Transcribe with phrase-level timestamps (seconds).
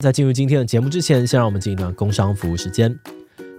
[0.00, 2.98] 在进入今天的节目之前，先让我们进一段工商服务时间。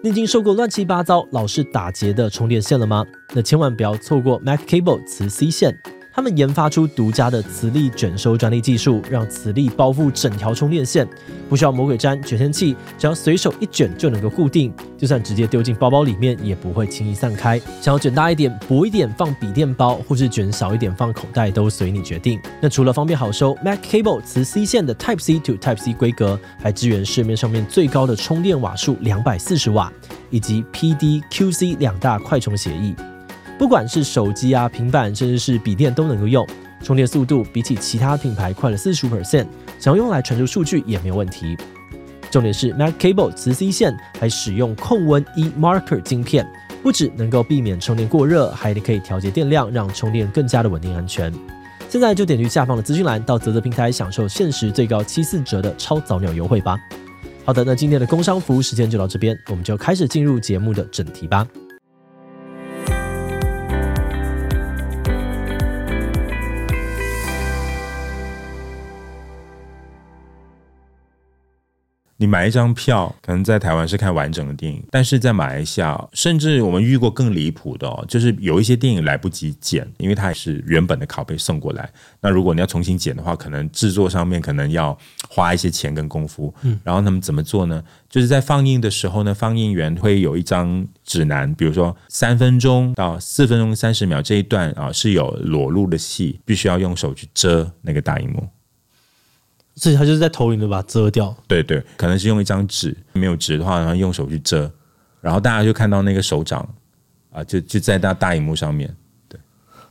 [0.01, 3.05] 你已经受够乱七八糟、老是打结的充电线了吗？
[3.35, 5.77] 那千万不要错过 Mac Cable 磁 C 线。
[6.13, 11.07] 他们研发出独家的磁力卷收专利技术，让磁力包覆整条充电线，
[11.47, 17.57] 不需要魔鬼毡、卷线器，只要随手一卷就能够固定，就算直接丢进包包里面也不会轻易散开。
[17.81, 22.39] 想要卷大一点、薄一点放笔电包，或是卷小一点放口袋，都随你决定。
[22.61, 29.91] 那除了方便好收，Mac Cable 磁 C 线的 Type C to Type C 规格，还支援市面上面最高的充电瓦数两百四十瓦，
[30.29, 32.93] 以及 PD、QC 两大快充协议。
[33.61, 36.43] 不管是手机啊、平板，甚至是笔电都能够用，
[36.83, 39.45] 充电速度比起其他品牌快了四十五 percent，
[39.77, 41.55] 想要用来传输数据也没有问题。
[42.31, 46.43] 重点是 Mac Cable 磁吸线还使用控温 E Marker 晶片，
[46.81, 51.31] 不只能够避免充电过热，还可以调节电量，让充电更加的稳定安全。
[51.87, 56.79] 现在就点击下方的资讯栏，到泽泽平台享受限时最高七四折的超早鸟优惠吧。
[57.45, 61.47] 好的，那今天的工商服务时间就到这边，我们就开始进入节目的正题吧。
[72.21, 81.89] 你买一张票，可能在台湾是看完整的电影，但是在马来西亚，甚至我们遇过更离谱的哦，就是有一些电影来不及剪，因为它也是原本的拷贝送过来。
[82.21, 84.95] 那如果你要重新剪的话，可能制作上面可能要
[85.29, 86.53] 花一些钱跟功夫。
[86.61, 87.83] 嗯，然后他们怎么做呢？
[88.07, 98.47] 就是在放映的时候呢，放映员会有一张指南，比如说三分钟到四分钟三十秒这一段啊是有裸露的戏，必须要用手去遮那个大荧幕。
[99.75, 104.69] 所以他就是在投影的把它遮掉，对对，可能是用一张纸，没有纸的话，然后用手去遮，
[105.21, 106.67] 然后大家就看到那个手掌
[107.31, 108.93] 啊，就就在大大荧幕上面，
[109.27, 109.39] 对，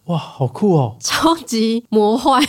[0.05, 2.43] 哇，好酷哦，超级魔幻。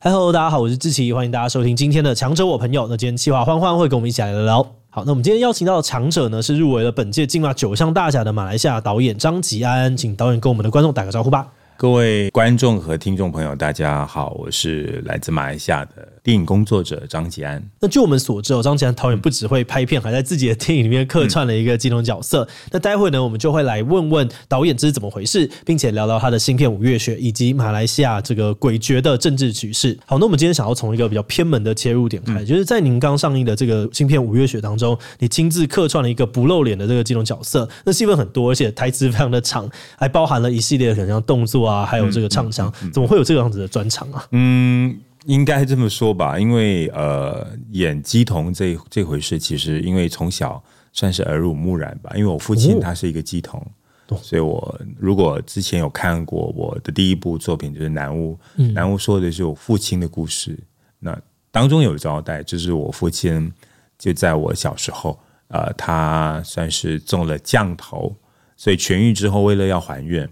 [0.00, 2.86] Hello，大家好，我是志奇，欢迎大家收听今天的强者我朋友。
[2.88, 4.62] 那今天企划欢欢会跟我们一起来聊聊。
[4.90, 11.48] 好，那我们今天邀请到的强者呢，是入围了本届金马九项大奖的马来西亚导演张吉安，请导演跟我们的观众打个招呼吧。
[11.76, 17.62] 各位观众和听众朋友，大家好，我是来自马来西亚的电影工作者张吉安。
[17.78, 22.42] 那据我们所知哦，张吉安导演不只会拍片，还在自己的电影里面客串了一个金融角色。
[22.42, 29.96] 嗯、那待会呢，我们就会来问问导演这是怎么回事，并且聊聊他的新片《五月雪》以及马来西亚这个诡谲的政治局势。
[30.04, 42.72] 好，那我们今天想要从一个比较偏门的切入点开，嗯、就是在您刚上映的这个新片《五月雪》当中，你亲自客串了一个不露脸的这个金融角色，那戏份很多，而且台词非常的长，还包含了一系列的可能像动作啊，还有这个唱腔。
[42.92, 44.26] 怎么会有这个样子的专场啊？
[44.32, 52.12] 嗯，应该这么说吧，因为呃，演乩童这这回事，其实因为从小算是耳濡目染吧。
[52.14, 53.60] 因为我父亲他是一个乩童，
[54.08, 60.58] 哦、所以我如果之前有看过我的第一部作品就是《南屋》，嗯，《南屋》说的是我父亲的故事。
[60.98, 61.18] 那
[61.50, 63.52] 当中有交代，就是我父亲
[63.98, 68.14] 就在我小时候，呃，他算是中了降头，
[68.56, 70.28] 所以痊愈之后，为了要还愿。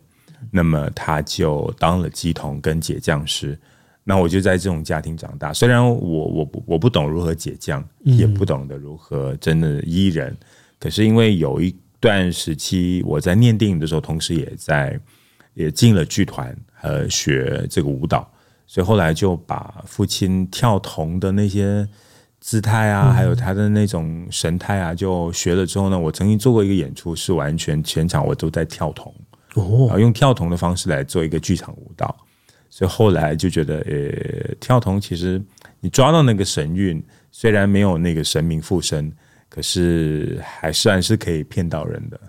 [0.50, 3.58] 那么他就当了乩童跟解降师，
[4.04, 5.52] 那我就在这种家庭长大。
[5.52, 10.36] 虽然我我不我不懂如何解降，也不懂得如何真的依人，嗯、
[10.78, 15.00] 可是因为有一段时期我在念电影的时候，同时也在
[15.54, 18.30] 也进了剧团和学这个舞蹈，
[18.66, 21.88] 所以后来就把父亲跳童的那些
[22.40, 29.14] 姿态啊，还有他的那种神态啊，就学了之后呢，我曾经做过一个演出，是完全全场我都在跳童。
[29.54, 32.14] 哦，用跳童的方式来做一个剧场舞蹈，
[32.76, 35.40] 所以后来就觉得，呃，跳童其实
[35.78, 37.00] 你抓到那个神韵，
[37.30, 39.12] 虽然没有那个神明附身，
[39.48, 42.20] 可是还算是可以骗到人的。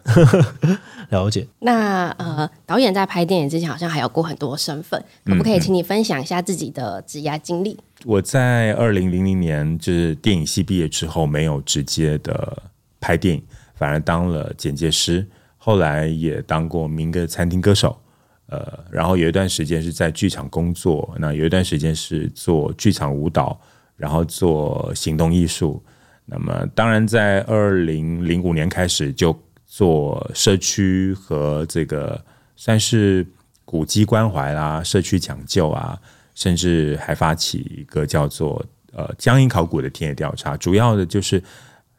[1.10, 1.48] 了解。
[1.58, 7.76] 那呃，导演在拍电影之前好像还有过很多身份，可不可以请你分享一下自己的职业经历？
[8.06, 12.62] 我在二零零零年就是电影系毕业之后，没有直接的
[13.00, 13.44] 拍电影，
[13.74, 15.26] 反而当了剪接师。
[15.58, 18.00] 后来也当过民歌餐厅歌手，
[18.48, 23.60] 呃，然后有一段时间是在剧场工作，那有一段时间是做剧场舞蹈，
[23.98, 25.84] 然后做行动艺术。
[26.26, 32.24] 那么，当然在二零零五年开始就做社区和这个
[32.56, 33.26] 算是
[33.64, 36.00] 古迹关怀啦、社区抢救啊，
[36.34, 41.42] 甚至还发起一个叫做呃江阴考古的田野调查，主要的就是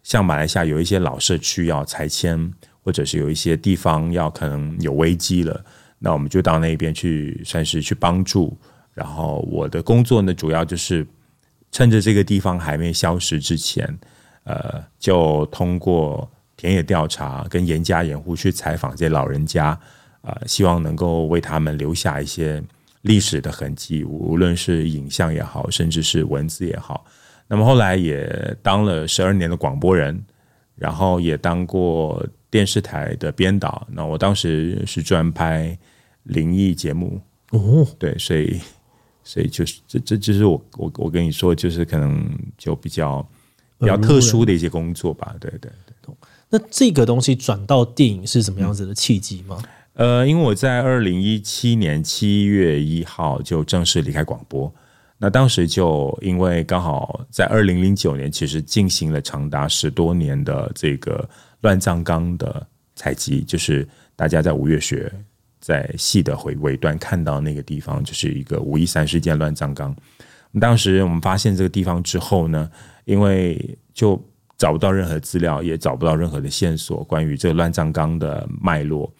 [0.02, 2.52] 像马来西亚有一些老社区要拆迁，
[2.82, 5.64] 或者是有一些地方要可能有危机了，
[5.98, 8.56] 那我们就到那边去，算是去帮助。
[8.92, 11.06] 然后我的工作呢，主要就是
[11.70, 13.98] 趁着这个地方还没消失之前，
[14.44, 19.78] 呃，就通过田野调查跟严家严户去采访这些老人家。
[20.22, 22.60] 呃，希望能够为他们留下一些
[23.02, 27.04] 历史的痕迹，无论是影像也好，甚至是文字也好。
[27.46, 30.20] 那么后来也当了十二年的广播人，
[30.74, 33.86] 然后也当过电视台的编导。
[33.90, 35.76] 那我当时是专拍
[36.24, 37.20] 灵异节目
[37.50, 38.60] 哦，对，所以
[39.22, 42.28] 所以就是这这就是我我我跟你说，就是可能
[42.58, 43.26] 就比较
[43.78, 45.34] 比较特殊的一些工作吧。
[45.40, 45.70] 对对对。
[46.48, 49.58] 那这个东西转到电影是什么样子的契机吗？
[49.60, 54.72] 嗯呃，因为我在二零一七年七月一号就正式离开广播，
[55.16, 61.28] 那当时就因为刚好在二零零九年，其实进行了长达十多年的这个
[61.66, 62.64] 乱葬岗的
[62.94, 63.84] 采集，就是
[64.14, 65.12] 大家在五月雪
[65.58, 69.92] 在戏的尾尾段看到那个地方，就是一个五一三事件乱葬岗。
[70.60, 72.70] 当时我们发现这个地方之后呢，
[73.04, 74.22] 因为就
[74.56, 79.12] 找不到任何资料，也找不到任何的线索关于这个乱葬岗的脉络。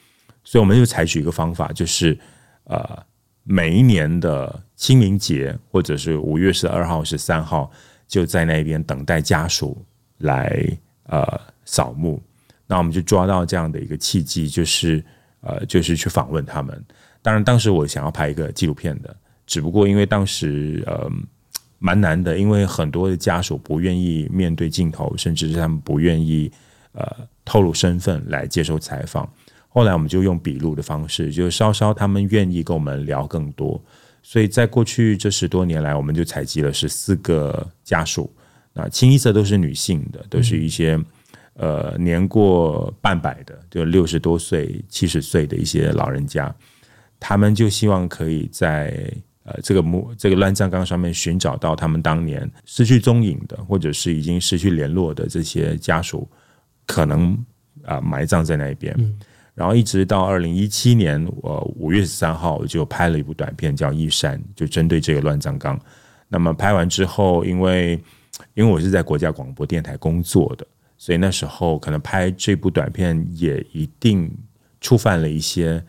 [0.45, 2.17] 所以我们就采取一个方法，就是
[2.65, 3.05] 呃，
[3.43, 7.69] 每一年的清明节或者是五月十二号、十三号，
[8.07, 9.85] 就在那边等待家属
[10.19, 10.57] 来
[11.09, 12.23] 呃扫墓。
[12.67, 15.05] 那我们就抓到这样的一个契机，就是
[15.41, 16.85] 呃，就是去访问他们。
[17.23, 19.17] 当然，当时我想要拍一个纪录片的，
[19.47, 21.11] 只不过因为当时呃
[21.79, 26.51] 蛮难的，因为很多的家属不愿意面对镜头，甚至是他们不愿意
[26.93, 27.05] 呃
[27.45, 29.29] 透露身份来接受采访。
[29.69, 33.81] 后来我们就用笔录的方式，就稍稍他们愿意跟我们聊更多，
[34.23, 38.33] 所以在过去这十多年来，我们就采集了十四个家属，
[38.73, 40.99] 那清一色都是女性的，都是一些
[41.57, 46.55] 呃年过半百的，就六十多岁、七十岁的一些老人家，
[47.19, 49.13] 他们就希望可以在
[49.45, 56.29] 呃这个墓这个乱葬岗上面寻找到他们当年失去踪影的，或者是已经失去联络的这些家属，
[56.87, 57.33] 可能
[57.83, 58.95] 啊、呃、埋葬在那边。
[59.55, 65.81] 然后一直到二零一七年，呃，五月十三号，我就拍了一部短片，叫《一山》，就针对这个乱葬岗。
[66.29, 67.99] 那么拍完之后，因为
[68.53, 70.67] 因为我是在国家广播电台工作的，
[70.99, 74.31] 所以那时候可能拍这部短片也一定
[74.81, 75.83] 触犯了一些。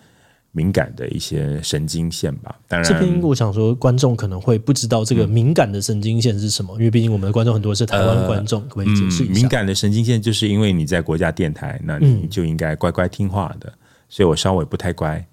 [0.54, 2.56] 敏感的一些神经线吧。
[2.68, 9.34] 当然，这边我想说，观众可能会不知道这个敏感的神经线是什么，嗯、因为毕竟我们的观众很多是台湾观众，呃、可不可以解释一下？
[9.34, 13.78] 敏感的神经线就是因为你在国家电台，那你就应该乖乖听话的，嗯、
[14.10, 15.24] 所以我稍微不太乖。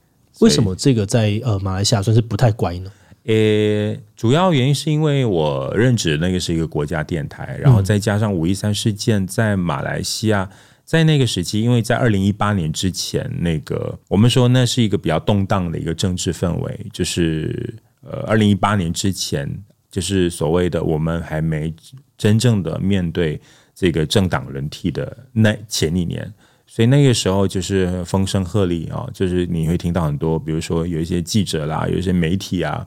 [0.40, 2.90] 为什么这个在呃马来西亚算是不太乖呢？
[3.24, 10.48] 呃，主要原因是因为我任职的那个是一个国家电台，然后再加上五一三事件在马来西亚。
[10.84, 19.50] 在那个时期，因为在二零一八年之前，那个我们说那是一个比较动荡的一个政治氛围，就是呃，二零一八年之前，
[19.90, 21.72] 就是所谓的我们还没
[22.18, 23.40] 真正的面对
[23.74, 26.30] 这个政党轮替的那前一年，
[26.66, 32.86] 所以那个时候就是风声鹤唳啊，就是你会听到很多，比如说有一些记者啦，有一些媒体啊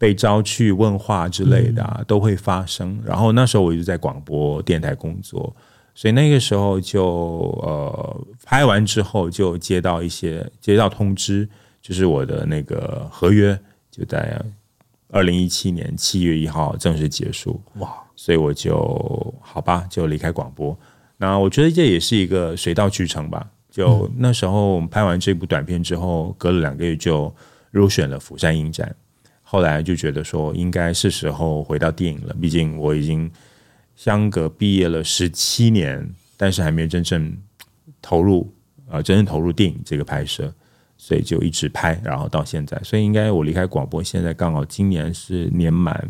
[0.00, 2.98] 被招去问话之类的啊，都会发生。
[3.04, 5.54] 然后那时候我就在广播电台工作。
[5.94, 7.04] 所以那个时候就
[7.62, 11.46] 呃拍完之后就接到一些接到通知，
[11.82, 13.58] 就是我的那个合约
[13.90, 14.42] 就在
[15.10, 20.74] 二零一七年七月一号正式结束哇，所以我就好吧就离开广播。
[21.18, 23.46] 那我觉得这也是一个水到渠成吧。
[23.70, 27.30] 就那时候我们拍完这部短片之后，隔了两个月就
[27.70, 28.96] 入选了釜山影展。
[29.50, 33.30] 后来就觉得说应该是时候回到电影了，毕竟我已经。
[33.96, 37.36] 相隔毕业了十七年，但是还没有真正
[38.00, 38.50] 投入
[38.86, 40.50] 啊、呃，真正投入电影这个拍摄，
[40.96, 46.08] 所以就一直拍，然后到现在，所以应该我离开广播，现在刚好今年是年满。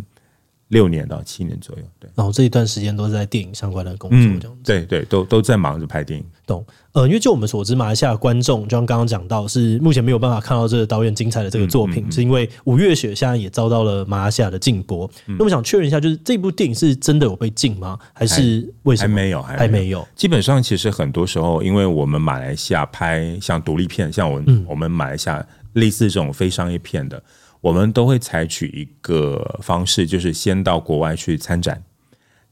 [0.71, 2.11] 六年到七年左右，对。
[2.15, 4.63] 然后这一段时间都是在电影相关的工作，这样子。
[4.65, 6.25] 对对，都都在忙着拍电影。
[6.47, 6.65] 懂。
[6.93, 15.09] 呃，因为就我们所知，马来西亚观众，就像刚刚讲到，是目前没有办法看到这个导演精彩的这个作品，是因为《五月雪》现在也遭到了马来西亚的禁播。
[15.27, 17.99] 那我想确认一下，就是这部电影是真的有被禁吗？
[18.13, 19.09] 还是为什么？
[19.09, 20.07] 还没有，还没有。
[20.15, 27.21] 基本上，其实很多时候，因为我们马来西亚拍像独立片，像我我们马来西亚类似这种非商业片的。
[27.61, 31.83] 我们都会采取一个方式，就是先到国外去参展，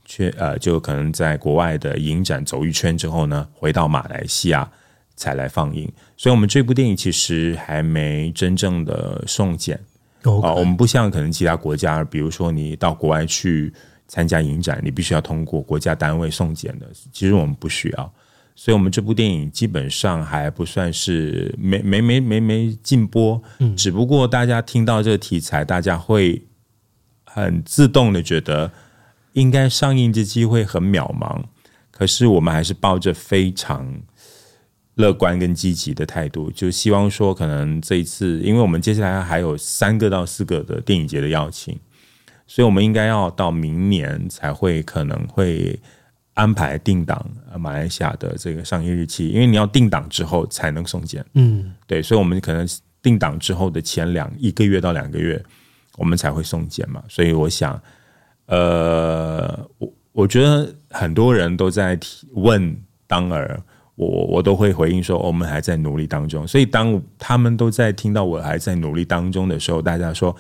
[0.05, 4.71] 去呃，就可能在国外的影展走一圈之后呢，回到马来西亚
[5.17, 5.91] 才来放映。
[6.17, 9.81] 所以，我们这部电影其实还没真正的送检
[10.43, 10.53] 啊。
[10.53, 13.73] 我们不像可能其他国家，比如说你到国外去
[14.07, 16.87] 参加影展，你必须要通过国家单位送检的。
[17.13, 18.13] 其实我们不需要。
[18.61, 26.43] 所以，我们这部电影基本上还不算是没没没没没禁播，嗯，只不过大家听到这个题材，大家会
[27.23, 28.73] 很自动的觉得
[29.35, 31.45] 应该上映的机会很渺茫。
[31.93, 34.03] 可是，我们还是抱着非常
[34.97, 41.79] 乐观跟积极的态度，就希望说，可能这一次，因为我们接下来还有三个到四个的电影节的邀请，
[42.49, 45.79] 所以我们应该要到明年才会可能会。
[46.39, 47.21] 安排定档，
[47.59, 51.25] 马来西亚的这个上映日期，因为你要定档之后才能送检。
[51.35, 52.65] 嗯，对，所以我们可能
[53.03, 55.45] 定档之后的前两一个月到两个月，
[55.97, 57.03] 我们才会送检嘛。
[57.09, 57.83] 所以我想，
[58.47, 63.61] 呃，我我觉得很多人都在提问当儿，
[63.97, 66.47] 我我都会回应说，我们还在努力当中。
[66.47, 70.37] 所以当他们都在听到我还在努力当中的时候，大家说，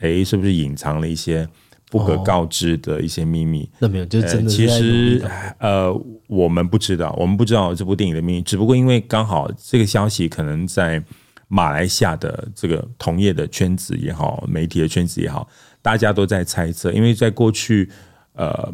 [0.00, 1.48] 诶，是不是隐藏了一些？
[1.90, 4.50] 不可告知的一些秘密，哦、那没有，就真的。
[4.50, 5.24] 其实，
[5.58, 5.90] 呃，
[6.26, 8.42] 我们不知道，我们不知道这部电影的秘密。
[8.42, 11.02] 只不过因为刚好这个消息可能在
[11.48, 15.48] 马来西亚的这个同业的圈子也好，媒体的圈子也好，
[15.80, 16.92] 大家都在猜测。
[16.92, 17.88] 因为在过去，
[18.34, 18.70] 呃，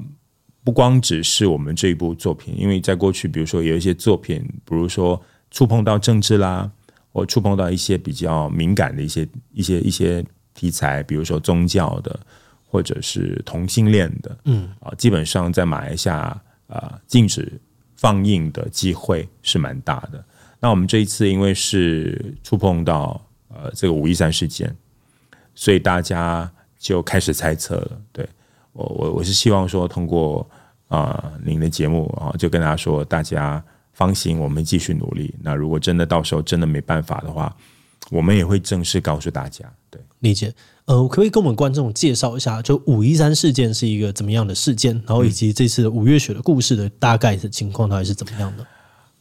[0.65, 6.69] 不光只是我们这一部作品，因为在过去，比如说有一些作品，比如说触碰到政治啦，
[7.13, 12.19] 或触碰到一些比较敏感的一些一些一些题材，比如说宗教的。
[12.75, 17.53] 或者是同性恋的，嗯啊，基本上在马来西亚啊禁止
[17.97, 20.25] 放映的机会是蛮大的。
[20.59, 24.75] 那我们这一次因为是触碰到呃这个五一三事件，
[25.55, 28.01] 所以大家就开始猜测了。
[28.11, 28.29] 对
[28.73, 30.45] 我我我是希望说通过
[30.89, 35.33] 啊您的节目啊，就跟大家说，大家放心，我们继续努力。
[35.41, 37.57] 那如果真的到时候真的没办法的话，
[38.11, 39.65] 我们也会正式告诉大家。
[39.89, 40.53] 对，理解。
[40.87, 44.93] 呃，可不可以跟我们观众介绍一下，就五一三事件是一个怎么样的事件？
[45.07, 48.67] 然后以及这次五月雪的故事的大概的情况，到底是怎么样的？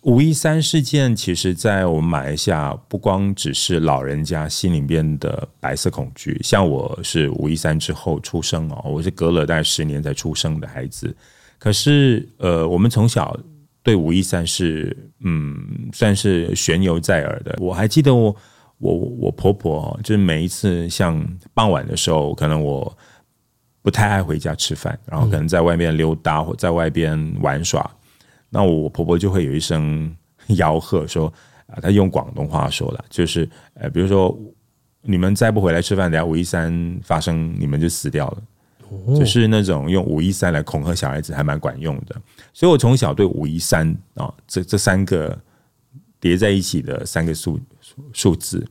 [0.01, 6.37] 五一三事件，其实，在我们马来西亚，不光只是老人家心里边的白色恐惧。
[6.43, 11.15] 像我是五一三之后出生哦，我是隔了大概十年才出生的孩子。
[11.57, 13.39] 可是，呃，我们从小
[13.81, 14.93] 对五一三是
[15.23, 15.55] 嗯，
[15.93, 17.55] 算是悬犹在耳的。
[17.61, 18.35] 我还记得我。
[18.77, 22.95] 我我婆婆就是每一次像傍晚的时候，可能我
[23.81, 27.89] 不太爱回家吃饭，然后可能在外面溜达或在外边玩耍，
[28.49, 30.15] 那我婆婆就会有一声
[30.49, 31.31] 吆喝说
[31.67, 34.37] 啊，她用广东话说了，就是呃，比如说
[35.01, 42.15] 你们再不回来吃饭，等下五一三发生，你们就死掉了，就是那种用五一三来恐吓小孩子，还蛮管用的。
[42.53, 45.37] 所以我从小对五一三啊，这这三个
[46.23, 47.59] 叠在一起的三个数
[48.13, 48.65] 数字。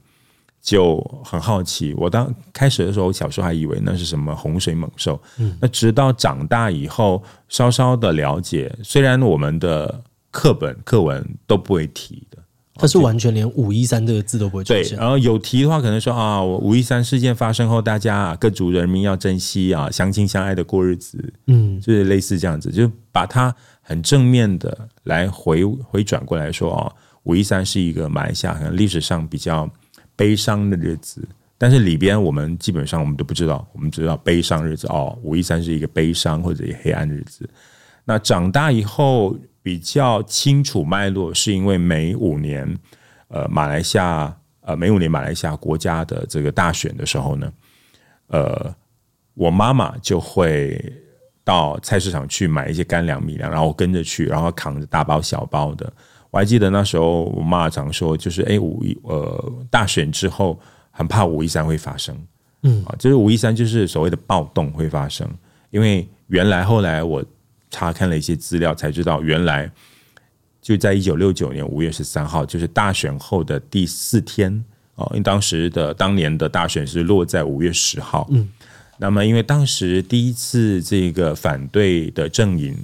[0.64, 5.20] 就很好奇，我当开始的时候，我小时候还以为那是什么洪水猛兽。
[5.36, 12.38] 嗯，那直到长大以后，稍稍的了解，虽然我们的课本课文都不会提的，
[12.76, 14.90] 它是完全连五一三这个字都不会出现。
[14.90, 21.32] 对，然后有提的话，可能说啊，五一三事件发生后，大家各族人民要珍惜啊，相亲相爱的过日子。
[21.48, 26.92] 嗯，就是类似这样子，就把它很正面的来回回转过来说啊，
[27.24, 29.68] 五一三是一个马来西亚可能历史上比较。
[30.14, 31.26] 悲伤的日子，
[31.56, 37.48] 但是里边我们基本上我们都不知道，我们知道悲伤日子哦，五一三是一个悲伤或者黑暗日子。
[38.04, 42.78] 那长大以后比较清楚脉络，是因为每五年，
[43.28, 47.50] 呃，马来西亚呃每五年马来西亚国家的这个大选的时候呢，
[48.26, 48.72] 呃，
[49.32, 50.78] 我妈妈就会
[51.42, 55.90] 到菜市场去买一些干粮米粮，然后跟着去，然后扛着大包小包的。
[56.32, 60.58] 我还记得那时候，我妈常说，就是哎，五一呃大选之后，
[60.90, 62.16] 很怕五一三会发生，
[62.62, 62.82] 嗯。
[62.86, 65.28] 啊，就是五一三就是所谓的暴动会发生，
[65.68, 67.22] 因为原来后来我
[67.70, 69.70] 查看了一些资料，才知道原来
[70.62, 78.48] 就在一九六九年五月十三号，就是大选后的第四天哦，因为当时的当年的大选是落在五月十号，嗯，
[78.96, 82.74] 那么因为当时第一次这个反对的阵营。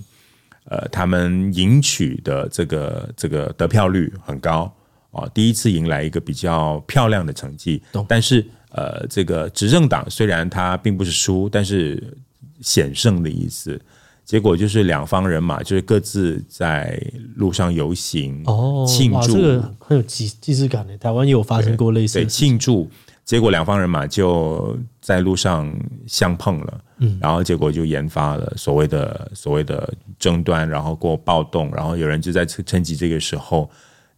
[0.70, 4.70] 呃，他们赢取的这个这个得票率很高
[5.10, 7.82] 啊，第一次迎来一个比较漂亮的成绩。
[8.06, 12.16] 但是，呃，这个执政党虽然他并不是输，但是
[12.60, 13.80] 险胜的意思。
[14.26, 17.00] 结果就是两方人马就是各自在
[17.36, 20.98] 路上游行哦，庆祝，这个很有既既视感的。
[20.98, 22.90] 台湾也有发生过类似的庆祝。
[23.28, 25.70] 结果两方人马就在路上
[26.06, 33.68] 相碰了，嗯，然后结果就研发了所谓的所谓的争端，然后过暴动，然后有人就在趁趁机这个时候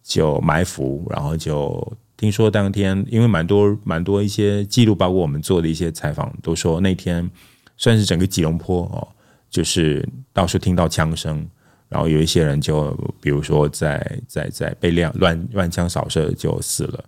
[0.01, 7.29] 就埋伏，然后就听说当天因为蛮多蛮多一些记录，包括我们做的一些采访，都说那天
[7.75, 9.05] 算是整个吉隆坡哦，
[9.49, 11.45] 就是到处听到枪声，
[11.89, 17.03] 然后有一些人就比如说在在在被亮乱乱枪扫射就死了，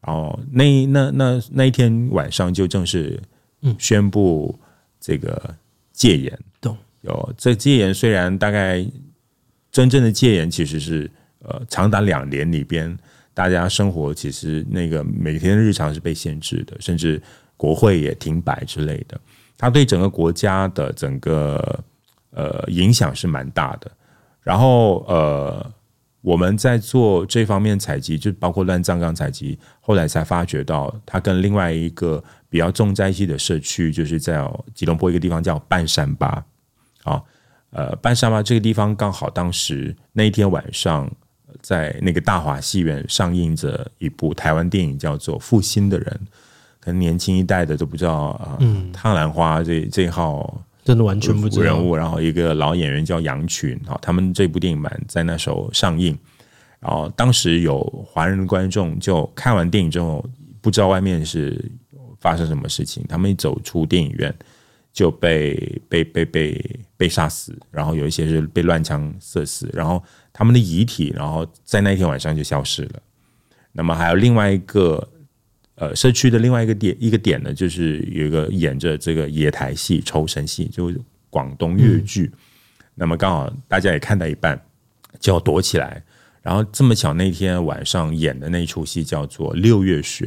[0.00, 3.20] 然后那那那那一天晚上就正式
[3.78, 4.58] 宣布
[5.00, 5.54] 这个
[5.92, 8.86] 戒严，懂、嗯、有这戒严虽然大概
[9.70, 11.10] 真正的戒严其实是。
[11.40, 12.94] 呃，长达两年里边，
[13.32, 17.22] 大家生活其实那个每天日常是被限制的，甚至
[17.56, 19.18] 国会也停摆之类的。
[19.56, 21.78] 它对整个国家的整个
[22.32, 23.88] 呃影响是蛮大的。
[24.42, 25.72] 然后呃，
[26.20, 36.44] 我们在做这方面采集，就包括乱葬岗采集，后来才发觉到，它跟另外一个比较重灾区的社区，就是在吉隆坡一个地方叫半山巴
[37.04, 37.22] 啊，
[37.70, 41.10] 呃，半山巴这个地方刚好当时那一天晚上。
[41.62, 46.20] 在那个大华戏院上映着一部台湾电影，叫做《负心的人》，
[46.78, 48.56] 可能年轻一代的都不知道啊。
[48.60, 56.16] 嗯，烫兰花这这一号真的完全不知道人物，然后一个老演员叫杨群啊，他们这部电影版在那时候上映，
[56.80, 60.24] 然后当时有华人的观众就看完电影之后，
[60.62, 61.62] 不知道外面是
[62.18, 64.34] 发生什么事情，他们一走出电影院
[64.90, 70.02] 就被被被被被杀死，然后有一些是被乱枪射死，然后。
[70.30, 73.02] 他们的遗体，然后在那一天晚上就消失了。
[73.72, 75.08] 那么还有另外一个，
[75.80, 80.92] 呃，社区的另外一个点，一个点呢，就是有一个演着这个野台戏、酬神戏，就
[81.30, 82.24] 广东粤剧。
[82.24, 82.38] 嗯、
[82.96, 84.60] 那么刚好大家也看到一半，
[85.20, 86.02] 就要躲起来。
[86.42, 90.26] 然后这么巧，那天晚上演的那一出戏叫做《六月雪》，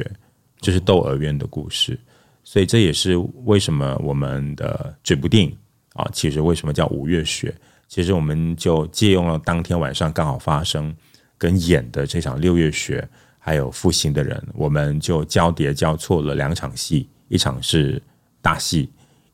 [0.64, 1.98] 就是窦娥冤的故事。
[2.44, 5.54] 所以这也是为什么我们的这部电影
[5.92, 7.54] 啊，其实为什么叫五月雪？
[7.88, 10.94] 其实我们就借用了当天晚上刚好发生
[11.36, 13.06] 跟演的这场六月雪，
[13.44, 18.00] 还有复兴的人，我们就交叠交错了两场戏，一场是
[18.40, 18.88] 大戏，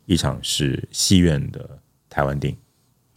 [0.06, 2.58] 一场是戏院的台湾电影。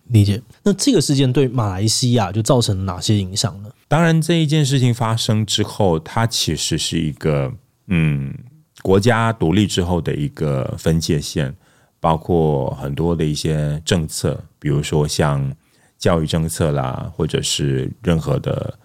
[0.08, 0.42] 理解。
[0.63, 3.72] 那这个事件对马来西亚就造成了哪些影响呢？
[3.88, 7.54] 当然，这一件事情发生之后，它其实是一个
[7.88, 8.34] 嗯，
[8.82, 11.56] 国家独立之后的一个分界线。
[12.02, 15.56] 包括很多的一些政策，比如说像
[16.00, 18.76] 教育政策啦，或者是任何的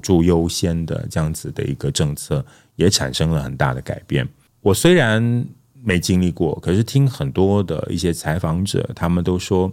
[0.00, 2.44] 土著优先的这样子的一个政策，
[2.76, 4.26] 也产生了很大的改变。
[4.60, 5.44] 我虽然
[5.82, 9.72] 没经历过，可是听很多的一些采访者，他们都说，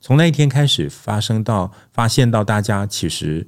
[0.00, 3.46] 从那一天开始发生到发现到大家其实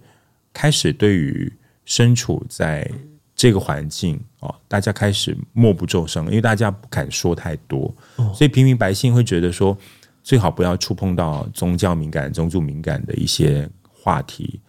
[0.52, 1.52] 开始对于
[1.84, 2.90] 身处在。
[3.36, 7.92] 这个环境哦，大家开始默不作声，因为大家不敢说太多，
[8.32, 9.76] 所以平民百姓会觉得说，
[10.22, 14.60] 最好不要触碰到宗教敏感、宗族敏感的一些话题。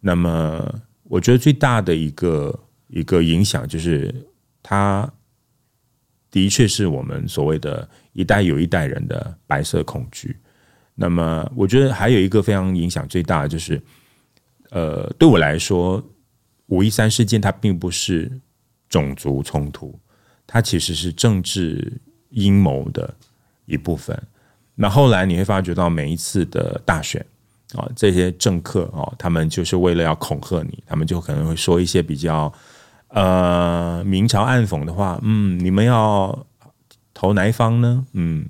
[0.00, 0.62] 那么，
[1.10, 4.14] 我觉得最大的一个一个影响就是，
[4.62, 5.12] 它
[6.30, 10.36] 的确是我们所谓的一代有一代人的白色恐惧。
[10.94, 13.82] 那么，我觉得还有一个非常影响最大的就是，
[14.70, 16.00] 呃，对我来说。
[16.70, 18.30] 五一三事件，它并不是
[18.88, 19.98] 种族冲突，
[20.46, 21.92] 它其实是政治
[22.28, 23.12] 阴谋的
[23.66, 24.16] 一部分。
[24.76, 27.26] 那后来你会发觉到，每一次的大选
[27.76, 32.52] 啊，这些政客哦，他们就是为了要恐吓你，他们就可能会说一些比较
[33.08, 35.18] 呃明嘲暗讽的话。
[35.22, 36.46] 嗯，你们要
[37.14, 38.06] 投哪一方呢？
[38.12, 38.46] 嗯，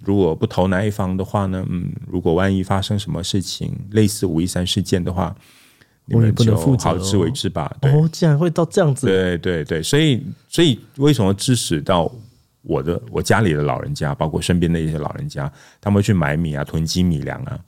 [0.00, 1.64] 如果不投哪一方的话呢？
[1.68, 5.34] 嗯，如果万一发生什么事情，类似五一三事件的话。
[6.06, 7.74] 你们就好自为之吧。
[7.80, 9.06] 哦，竟然会到这样子。
[9.06, 12.12] 对对对，所以所以为什么致使到
[12.60, 17.58] 我的我家里的老人家，包括身边的一些老人家，他们会去买米啊，囤积米粮啊，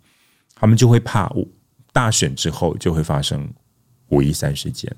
[0.56, 1.48] 他们就会怕五
[1.92, 3.48] 大选之后就会发生
[4.08, 4.92] 五一三事件。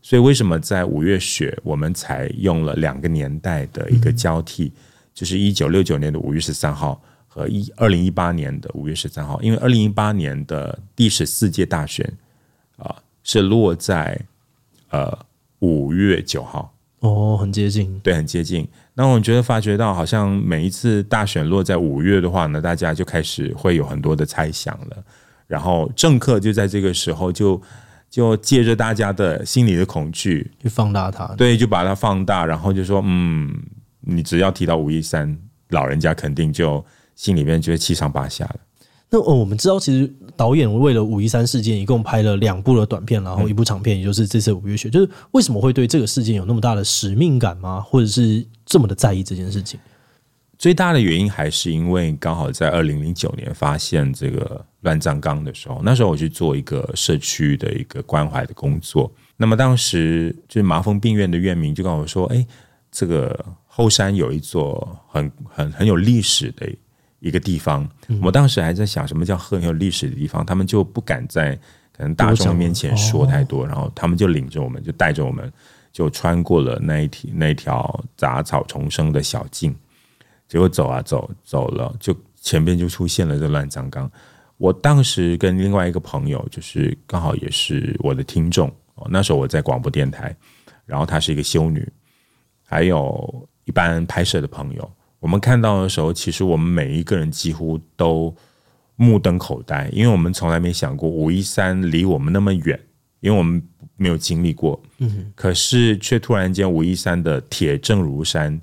[0.00, 4.72] 所以为什么在五月雪，我们采用了两个年代的一个交替，嗯、
[5.12, 12.10] 就是一九六九年的五月十三号和一二零一八年的五月十三号，因为二零一八年的第十四届大选。
[12.78, 14.18] 啊，是落在
[14.90, 15.16] 呃
[15.60, 18.66] 五月九号哦，很接近，对，很接近。
[18.94, 25.02] 那我觉得发觉到，好像每一次大选落在五月的话呢，大家就开始会有很多的猜想了。
[25.46, 27.60] 然后政客就在这个时候就
[28.10, 33.50] 就借着大家的心理的恐惧去放大它，对，就把它放大，然后就说，嗯，
[34.00, 35.38] 你只要提到五一三，
[35.70, 38.56] 老人家肯定就心里面就会七上八下了。
[39.14, 44.88] 那哦，我们知道，其实导演为了五一三事件，一共拍了两部的短片，然后一部长片，也就是这次五月雪。
[44.88, 47.78] 就是为什么会对这个事件有那么大的使命感吗？
[47.78, 49.78] 或者是这么的在意这件事情？
[50.58, 59.12] 最大的原因还是因为刚好在二零零九年发现这个乱葬岗的时候，那时候我去做一个社区的一个关怀的工作。
[59.36, 62.46] 那么当时就是麻风病院的院民就跟我说：“哎，
[62.90, 66.66] 这个后山有一座很很很有历史的
[67.22, 67.88] 一个地方。
[68.08, 70.44] 嗯”我当时还在想，什么叫很有历史的地方？
[70.44, 71.58] 他们就不敢在
[71.96, 75.50] 可能大众面前说太多，然后他们就领着我们，就带着我们，
[75.92, 79.74] 就穿过了那一条那条杂草丛生的小径。
[80.48, 84.10] 结果走啊走走了，就前边就出现了这乱葬岗。
[84.58, 88.70] 我当时跟另外一个朋友，就是刚好也是我的听众。
[89.08, 90.36] 那时候我在广播电台，
[90.84, 91.90] 然后她是一个修女，
[92.62, 94.90] 还有一般拍摄的朋友。
[95.22, 98.34] 我们看到的时候，其实我们每一个人几乎都
[98.96, 102.78] 目瞪口呆，因为我们从来没想过武夷山离我们那么远，
[103.20, 103.62] 因为我们
[103.96, 104.82] 没有经历过。
[104.98, 108.60] 嗯，可是却突然间武夷山的铁证如山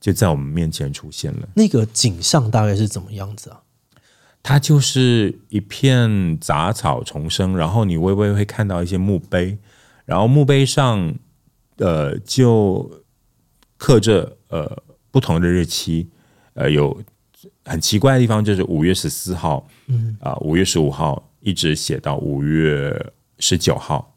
[0.00, 1.46] 就在我们面前出现了。
[1.54, 3.60] 那个景象大概是怎么样子啊？
[4.42, 9.58] 它就是一片杂草丛生，然后你微微会看到一些墓碑，
[10.06, 11.14] 然后墓碑上，
[11.76, 12.90] 呃，就
[13.76, 16.08] 刻着呃不同的日期，
[16.54, 17.02] 呃，有
[17.64, 24.14] 很奇怪的地方，就是五月十四号，嗯啊，五月十五号，一直写到五月十九号，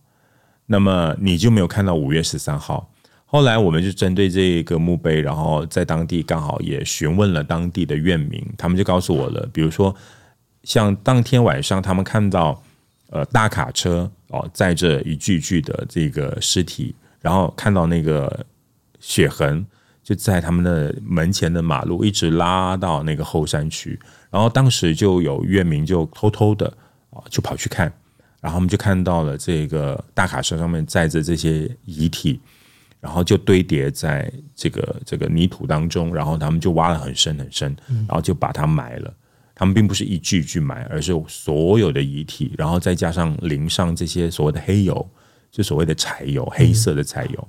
[0.65, 2.91] 那么你就没有看到五月十三号。
[3.25, 9.95] 后来我们就针对这个墓碑，然后在当地刚好也询问了当地的院民，他们就告诉我了，比如说
[10.63, 12.61] 像当天晚上他们看到
[13.09, 18.45] 呃大卡车哦载着一具具的这个尸体，然后看到那个
[18.99, 19.65] 血痕
[20.03, 26.67] 就在他们的门前的马路一直拉到那个后山区，然后当时就有院民就偷偷的
[27.09, 27.91] 啊就跑去看，
[28.39, 32.39] 然后我们就看到了这个大卡车上面载着这些遗体。
[33.01, 39.11] 然后就堆叠在这个这个泥土当中，然后他们就挖了很深很深，然后就把它埋了。
[39.55, 45.09] 他们并不是一具一具埋，而是所有的遗体，然后再加上淋上这些所谓的黑油，
[45.49, 47.47] 就所谓的柴油，黑色的柴油。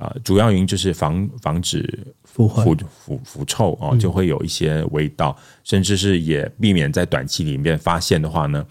[0.00, 8.66] 啊，主要原因就是防防止腐腐腐腐臭哦，就会有一些味道，甚至是也避免在短期里面发现的话呢，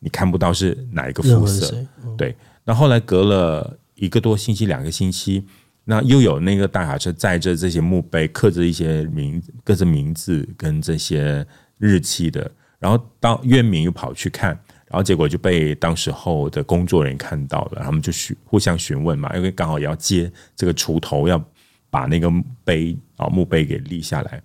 [0.00, 1.74] 你看不到是哪一个肤色。
[2.16, 3.78] 对，那后来隔了。
[3.96, 5.46] 一个多星期，两个星期，
[5.84, 11.46] 那又有那个大卡车载着这些墓碑，刻着一些名各自名字跟这些
[11.78, 14.58] 日期的，然后当院民又跑去看，然
[14.94, 21.44] 然后结果就被当时候的工作人员看到了，他们就询互相询问嘛，因为刚好也要接这个锄头，要
[21.90, 22.30] 把那个
[22.62, 24.40] 碑啊墓碑给立下来，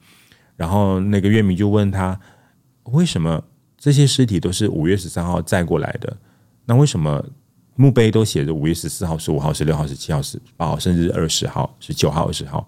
[0.55, 2.19] 然后那个院民就问他，
[2.85, 3.43] 为什么
[3.77, 6.17] 这些尸体都是五月十三号载过来的？
[6.65, 7.23] 那为什么？
[7.75, 12.67] 墓碑都写着五月十四号、十五号、十六号、十七号、十八号，甚至二十号、十九号、二十号。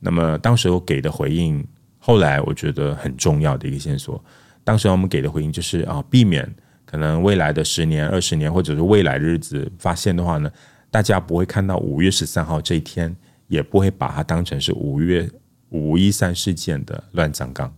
[0.00, 1.64] 那么当时我给的回应，
[1.98, 4.20] 后来我觉得很重要的一个线索。
[4.64, 6.52] 当时我们给的回应就是啊，避免
[6.84, 10.50] 可能未来的十年、二十年，或者是未来的日子发现的话呢，
[10.90, 13.14] 大家不会看到五月十三号这一天，
[13.48, 15.28] 也不会把它当成是五月
[15.70, 17.74] 五一三事件的乱葬岗。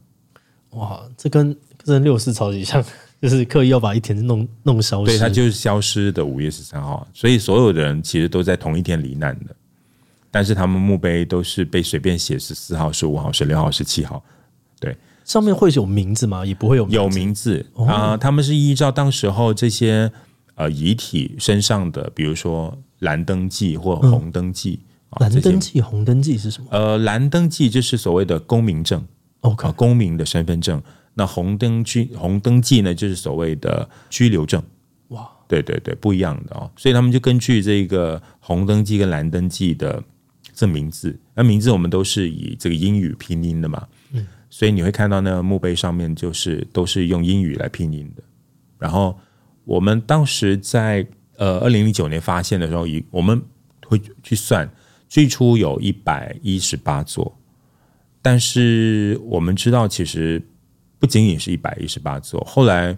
[0.70, 2.84] 哇，这跟跟六四超级像。
[3.18, 9.56] 就是刻意要把一天弄弄消失，对，它就是消失的五月十三号，所以所有的人其实都在同一天罹难的，
[10.30, 14.22] 但是他们墓碑都是被随便写十四号、十五号、十六号、十七号，
[14.78, 14.94] 对，
[15.26, 16.46] 上面会有名字吗？
[16.46, 20.10] 也不会有名字有名字啊、呃，他们是依照当时候这些
[20.54, 24.78] 呃遗体身上的，比如说蓝登记或红登记，
[25.10, 26.68] 嗯、蓝登记、红登记是什么？
[26.70, 29.04] 呃，蓝登记就是所谓的公民证
[29.40, 30.80] ，OK，、呃、公民的身份证。
[31.14, 34.62] 那红登居红登记呢，就是所谓的居留证。
[35.08, 36.70] 哇，对对对，不一样的哦。
[36.76, 40.00] 所以他们就根据这个红登记跟蓝登记的
[40.54, 43.86] 这名字，那名字我们都是以这个英语拼音的嘛。
[44.12, 48.22] 嗯，所以你会看到那个墓碑上面就是都是用英语来拼音的。
[48.78, 49.18] 然后
[49.64, 51.06] 我们当时在
[51.36, 53.42] 呃二零零九年发现的时候，以我们
[53.86, 54.70] 会去算，
[55.08, 57.36] 最初有一百一十八座，
[58.22, 60.42] 但是我们知道其实。
[60.98, 62.96] 不仅仅是一百一十八座，后来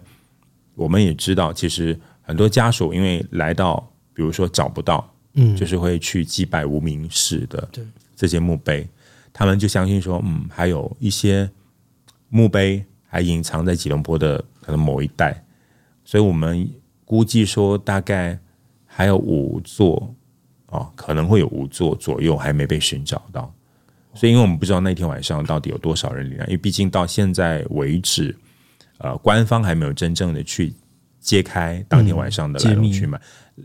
[0.73, 7.69] 我们也知道，其实很多家属因为来到，比如说找不到，嗯，就是会去祭拜无名氏的
[8.15, 8.87] 这些墓碑，
[9.31, 11.49] 他们就相信说，嗯，还有一些
[12.29, 15.43] 墓碑还隐藏在吉隆坡的可能某一带，
[16.03, 16.69] 所以我们
[17.05, 18.37] 估计说大概
[18.85, 20.13] 还有五座，
[20.67, 23.53] 哦，可能会有五座左右还没被寻找到。
[24.13, 28.35] 所以，因为我们不知道那天晚上到底有多少人罹难，因为毕竟到现在为止，
[28.97, 30.73] 呃，官方还没有真正的去
[31.19, 33.19] 揭开当天晚上的来龙去脉。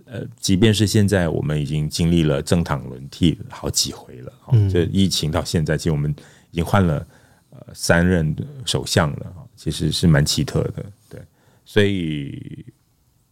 [0.07, 6.11] 呃，即便是现在，我们已经经历了政党轮替好几回了，嗯，这疫情到现在，其实我们
[6.51, 7.07] 已经换了
[7.51, 11.21] 呃三任首相了，其实是蛮奇特的，对。
[11.65, 12.67] 所以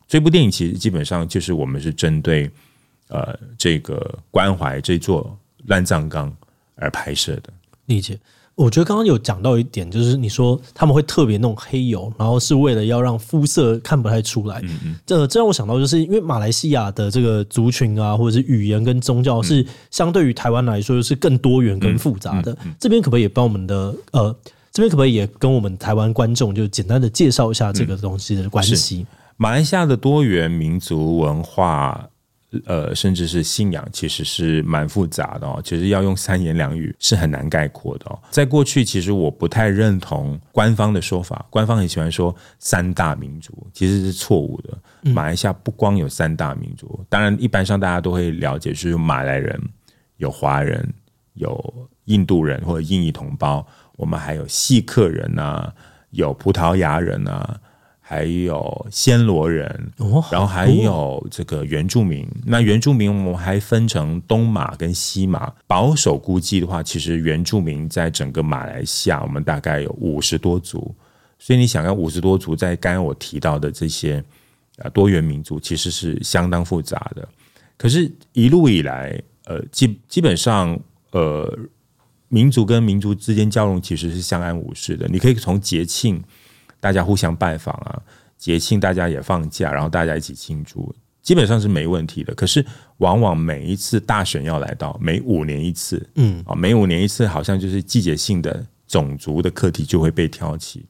[0.06, 2.48] 这部电影其实基本上就是我们是针对
[3.08, 6.34] 呃这个关怀这座乱葬岗
[6.76, 7.52] 而拍摄的。
[7.86, 8.16] 理解。
[8.62, 14.60] 我觉得刚刚有讲到一点，就是你说他们会特别弄黑油，然后是为了要让肤色看不太出来。
[14.62, 22.56] 嗯嗯，这这让我想到，就是因为马来西亚的这个族群啊，或者是语言跟宗教是相对于台湾来说是更多元、跟复杂的。
[22.78, 24.34] 这边可不可以帮我们的呃，
[24.70, 29.04] 这边可不可以也跟我们台湾观众就简单的介绍一下这个东西的关系？
[29.36, 32.08] 马来西亚的多元民族文化。
[32.66, 35.60] 呃，甚至是信仰，其实是蛮复杂的哦。
[35.64, 38.18] 其实要用三言两语是很难概括的哦。
[38.30, 44.76] 在过去，其实我不太认同官方的说法，官方很喜欢说三大民族，其实是错误的。
[45.12, 49.58] 马来西亚不光有三大民族，当然一般上大家都会了解，就是马来人、
[50.18, 50.86] 有华人、
[51.34, 55.72] 有印度人或者印裔同胞，我们还有锡克人啊，
[56.10, 57.58] 有葡萄牙人啊。
[58.12, 59.90] 还有暹罗人，
[60.30, 62.28] 然后还有这个原住民。
[62.44, 65.50] 那原住民我们还分成东马跟西马。
[65.66, 70.94] 保守估计的话，其实原住民在整个马来西亚，我们大概有五十多族。
[71.38, 74.22] 所以你想要五十多族，在刚刚我提到的这些
[74.76, 77.26] 呃多元民族，其实是相当复杂的。
[77.78, 80.78] 可是，一路以来，呃，基基本上，
[81.12, 81.58] 呃，
[82.28, 85.08] 民族跟民族之间交融其实是相安无事的。
[85.08, 86.22] 你可以从节庆。
[86.82, 88.02] 大家互相拜访啊，
[88.36, 90.92] 节庆大家也放假，然后大家一起庆祝，
[91.22, 92.34] 基本上是没问题的。
[92.34, 92.66] 可是
[92.96, 100.84] 往往每一次大选要来到，每五年一次，嗯啊，每五年一次，好像就是季节性的种族的课题就会被挑起。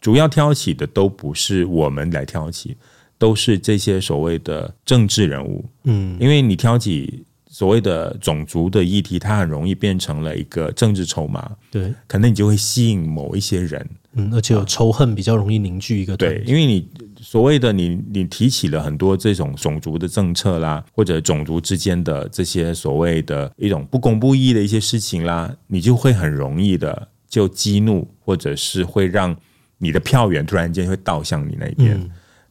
[0.00, 2.76] 主要挑起的都不是我们来挑起，
[3.18, 13.84] 都是这些所谓的政治人物，嗯，因为你挑起所谓的种族的议题，它很容易变成了一个政治筹码，对，可能你就会吸引某一些人。
[14.14, 16.88] 嗯，而且有仇恨比较容易凝聚一个对，因为你
[17.20, 29.34] 所谓的你你提起了很多这种种族的政策啦，或者种族之间的这些所谓的一种不公不义的一些事情啦，你就会很容易的就激怒，或者是会让
[29.78, 31.98] 你的票源突然间会倒向你那边，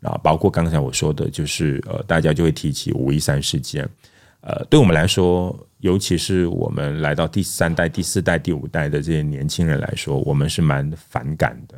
[0.01, 3.87] 啊，包括刚才我说的，就是呃，大家就会提起五一三事件。
[4.41, 11.75] 呃，对我们来说，尤其是我们来到第三代、第四代、第五代的这些年轻人来说，我们是蛮反感的，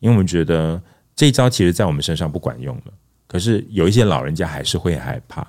[0.00, 0.82] 因为我们觉得
[1.14, 2.92] 这一招其实在我们身上不管用了。
[3.28, 5.46] 可是有一些老人家还是会害怕，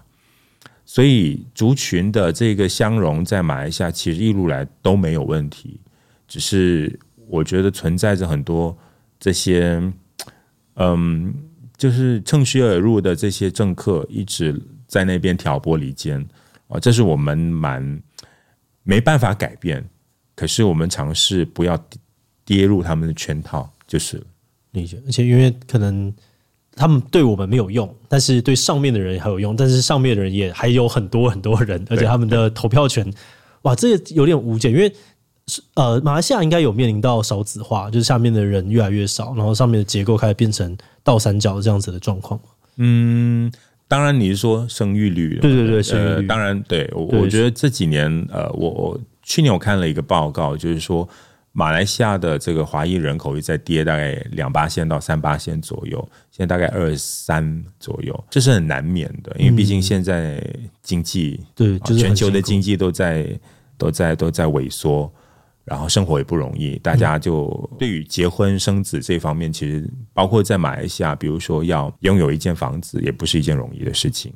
[0.85, 5.79] 所以族群的这个相容在马来西亚其实一路来都没有问题，
[6.27, 8.77] 只是我觉得存在着很多
[9.19, 9.81] 这些，
[10.75, 11.33] 嗯，
[11.75, 16.23] 就是趁虚而入的这些政客一直在那边挑拨离间。
[16.75, 18.01] 啊，这是我们蛮
[18.83, 19.83] 没办法改变，
[20.35, 21.79] 可是我们尝试不要
[22.43, 24.21] 跌入他们的圈套，就是
[24.71, 25.01] 理解。
[25.05, 26.13] 而且因为可能
[26.75, 33.09] 他们对我们没有用，但是对上面的人还有用，但是上面的人也还有很多很多人，而且他们的投票权，
[33.61, 34.69] 哇，这个有点无解。
[34.69, 34.93] 因为
[35.75, 42.39] 呃，马来西亚应该有面临到少子化，就是下面的人越来越少，然后上面的结构开始变成倒三角这样子的状况。
[42.75, 43.51] 嗯。
[43.87, 45.37] 当然，你是说生育率？
[45.39, 46.15] 对对对，生育率。
[46.15, 51.07] 呃、当然，对我我觉得这几年，呃，我我去年我看了一个报告，就是说
[51.51, 55.99] 马来西亚的这个华裔人口在跌，大概两八线到三八线左右，
[56.31, 60.43] 现在大概二三左右，这是很难免的，因为毕竟现在
[60.81, 63.27] 经济、嗯、对、就是，全球的经济都在
[63.77, 65.11] 都在都在萎缩。
[65.65, 74.31] 然后生活也不容易，大家就对于结婚生子这方面，其实包括在马来西亚，比如说要拥有一间房子，也不是一件容易的事情。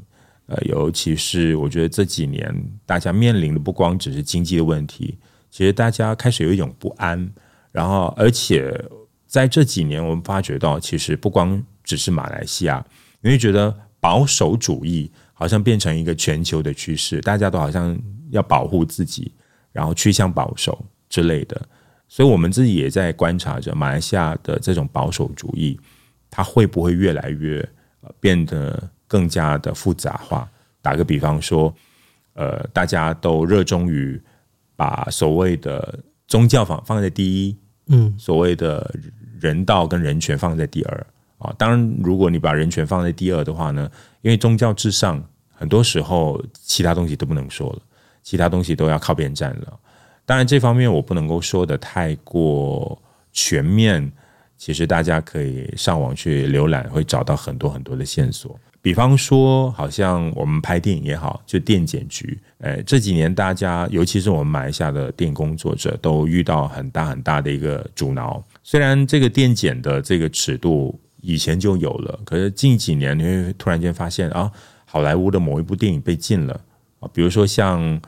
[0.48, 2.52] 呃，尤其是我觉得这几年
[2.84, 5.15] 大家面临的不光只是经济的问题，
[5.52, 7.32] 其实大家开始有一种不安。
[7.72, 8.74] 然后，而且
[9.28, 12.84] 在这几年，我们发觉到，其实不光只是马来西亚，
[13.22, 17.96] 因为觉得保守主义好像变成一个全球的趋势，大家都好像
[18.32, 19.32] 要保护自己，
[19.72, 20.84] 然后趋向保守。
[21.10, 21.60] 之类的，
[22.08, 25.80] 所以我们自己也在观察着马来西亚的这种保守主义，
[26.30, 27.67] 它会不会越来越
[28.19, 30.48] 变得更加的复杂化？
[30.82, 31.74] 打个比方说，
[32.34, 34.22] 呃，大家都热衷于
[34.76, 38.93] 把所谓的宗教放放在第一，嗯，所谓的
[39.39, 41.54] 人道跟人权放在第二啊。
[41.58, 43.91] 当然，如果你把人权放在第二的话呢，
[44.22, 47.82] 因为宗教至上，很多时候其他东西都不能说了，
[48.24, 49.80] 其他东西都要靠边站了。
[50.30, 53.02] 当然，这方面我不能够说得太过
[53.34, 54.12] 全面。
[54.60, 58.56] 其实大家可以上网去浏览，会找到很多很多的线索。
[58.80, 68.39] 比方说，好像我们拍电影也好，就电检局，诶，这几年大家，尤其是我们马来西亚的电影工作者，都遇到很大很大的一个阻挠。
[68.62, 74.52] 虽然这个电检的这个尺度以前就有了，可是近几年你会突然间发现啊，
[74.86, 76.62] 好莱坞的某一部电影被禁了
[77.00, 78.00] 啊，比如说像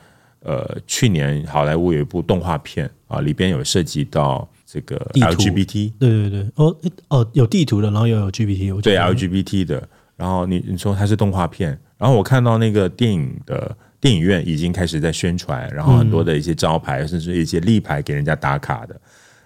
[0.44, 6.76] 呃去年好莱坞有一部动画片啊，里边有涉及到这个 LGBT，对对对，哦
[7.08, 18.94] 哦有地图的，然后又有 LGBT，对 LGBT 的，然后你你说它是动画片，然后我看到那个电影的电影院已经开始在宣传，然后很多的一些招牌、嗯、甚至一些立牌给人家打卡的，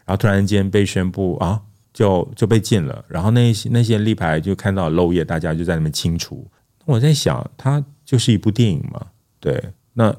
[0.04, 1.60] 然后突然间被宣布啊。
[1.96, 6.46] 就就被禁了，然后那些那些立牌就看到漏页，大家就在那边清除。
[6.84, 9.00] 我在想，它就是一部电影嘛，
[9.40, 9.64] 对。
[9.94, 10.14] 那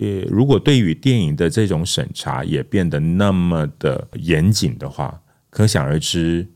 [0.00, 6.48] 呃，如果对于电影的这种审查也变得那么的严谨的话，可想而知，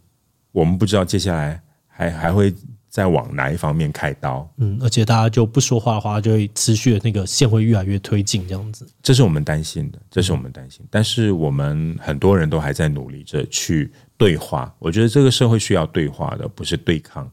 [0.51, 2.53] 我们不知道接下来还还会。
[2.95, 4.49] 再往哪一方面开刀？
[4.59, 8.87] 嗯，而且大家就不说话的话，就会持续的那个线会越来越推进，这样子。
[9.03, 10.87] 这是我们担心的，这是我们担心。
[10.89, 14.73] 但是我们很多人都还在努力着去对话。
[14.79, 17.29] 我觉得这个社会需要对话的，不是对抗。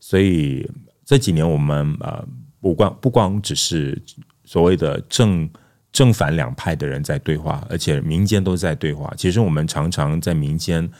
[0.00, 0.68] 所以
[1.04, 2.26] 这几年我们呃，
[2.60, 3.96] 不光不光只是
[4.44, 5.48] 所谓的正
[5.92, 9.12] 正反两派的人在对话，而且民间都在对话。
[9.16, 10.90] 其实我们常常在民间。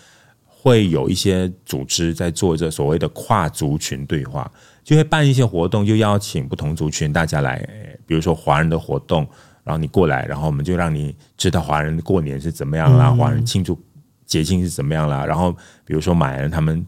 [0.67, 4.51] 会有一些组织在做着所谓的跨族群对话，
[4.83, 7.63] 就会办一些活动，就邀请不同族群大家来，
[8.07, 9.29] 比如说华人的活动，
[9.63, 13.79] 然后你过来，然后我们就让你知道华人过年是怎么样啦，华人庆祝
[14.25, 15.27] 节庆是怎么样啦。
[15.27, 15.53] 然后
[15.85, 16.83] 比如说马来人他们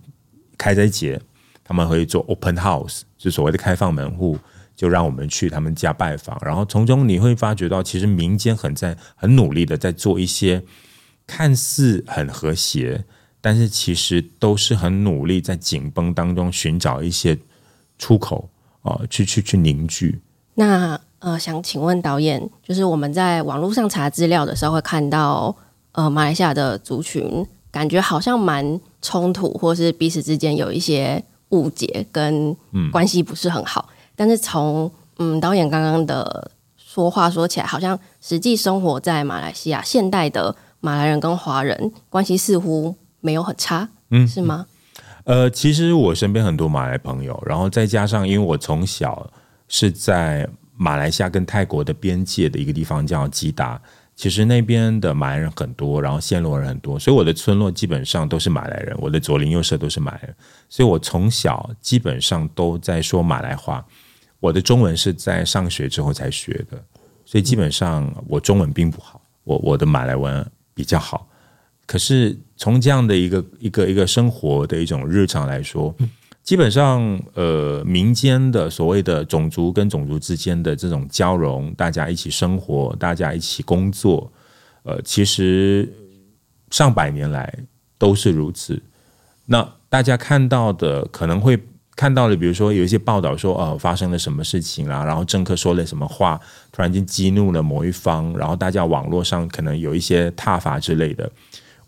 [0.56, 1.20] 开斋节，
[1.62, 4.38] 他们会做 open house，就所谓的开放门户，
[4.76, 10.62] 就让我们去他们家拜访，然后从中你会发觉到，其实民间很在很努力的在做一些
[11.26, 13.04] 看似很和谐。
[13.38, 17.38] 但是其实都是很努力，在紧绷当中寻找一些
[17.96, 18.48] 出口
[18.82, 20.20] 啊，去去去凝聚。
[20.54, 25.54] 那呃，想请问导演，就是我们在网络上查资料的时候，会看到
[25.92, 32.56] 呃，马来西亚的族群感觉好像蛮冲突，或是彼此之间有一些误解跟
[32.90, 33.88] 关系不是很好。
[33.90, 42.96] 嗯、但是从嗯导演刚刚的说话说起来，好像实际生活在马来西亚现代的马来人跟华人关系似乎。
[43.22, 44.66] 没有很差，嗯，是吗？
[45.24, 49.28] 呃，其实我身边很多马来朋友，然后再加上，因为我从小
[49.66, 53.80] 是在马来西亚跟泰国的边界的一个地方叫吉达，
[54.14, 60.36] 其实那边的马来人很多，然后暹罗人很多，所以我的村落基本上都是马来人，我的左邻右舍都是马来人，
[60.68, 63.84] 所以我从小基本上都在说马来话。
[64.40, 66.82] 我的中文是在上学之后才学的，
[67.24, 70.44] 所以基本上我中文并不好，我我的马来文
[70.74, 71.28] 比较好。
[71.86, 75.94] 可是从这样的一个一个一个生活的一种日常来说，
[76.42, 84.30] 基本上呃民间的所谓的种族跟种族之间的这种交融，大家一起生活，大家一起工作，
[84.82, 85.88] 呃，其实
[86.70, 87.52] 上百年来
[87.98, 88.82] 都是如此。
[89.44, 91.56] 那大家看到的可能会
[91.96, 96.38] 看到了，比如说有一些报道说，呃，发生了什么事情啦，然后政客说了什么话，
[96.70, 101.28] 突然间激怒了某一方，然后大家网络上可能有一些挞伐之类的。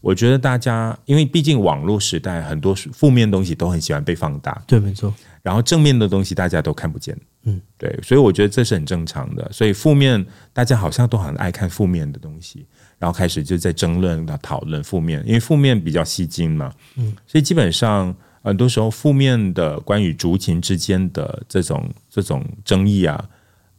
[0.00, 4.62] 我觉得大家，因为毕竟网络时代，很多负面东西都很喜欢被放大。
[4.66, 5.12] 对，没错。
[5.42, 7.18] 然后正面的东西大家都看不见。
[7.42, 7.98] 嗯，对。
[8.02, 9.46] 所以我觉得这是很正常的。
[9.52, 12.64] 所以负面，大家好像都很爱看负面的东西，
[12.98, 16.72] 然后开始就在争论、讨论负面，因为负面比较吸睛嘛。
[16.94, 17.14] 嗯。
[17.26, 23.28] 所以基本上，很多时候负面的关于族群之间的这种这种争议啊，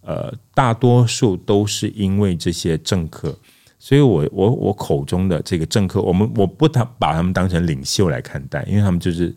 [0.02, 3.38] 呃，大多数都是因为这些政客。
[3.82, 9.34] 所以我，我我我口中的这个政客，我们我不他把他们当成领袖来看待，因为他们就是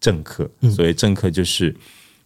[0.00, 0.50] 政客。
[0.74, 1.76] 所以，政客就是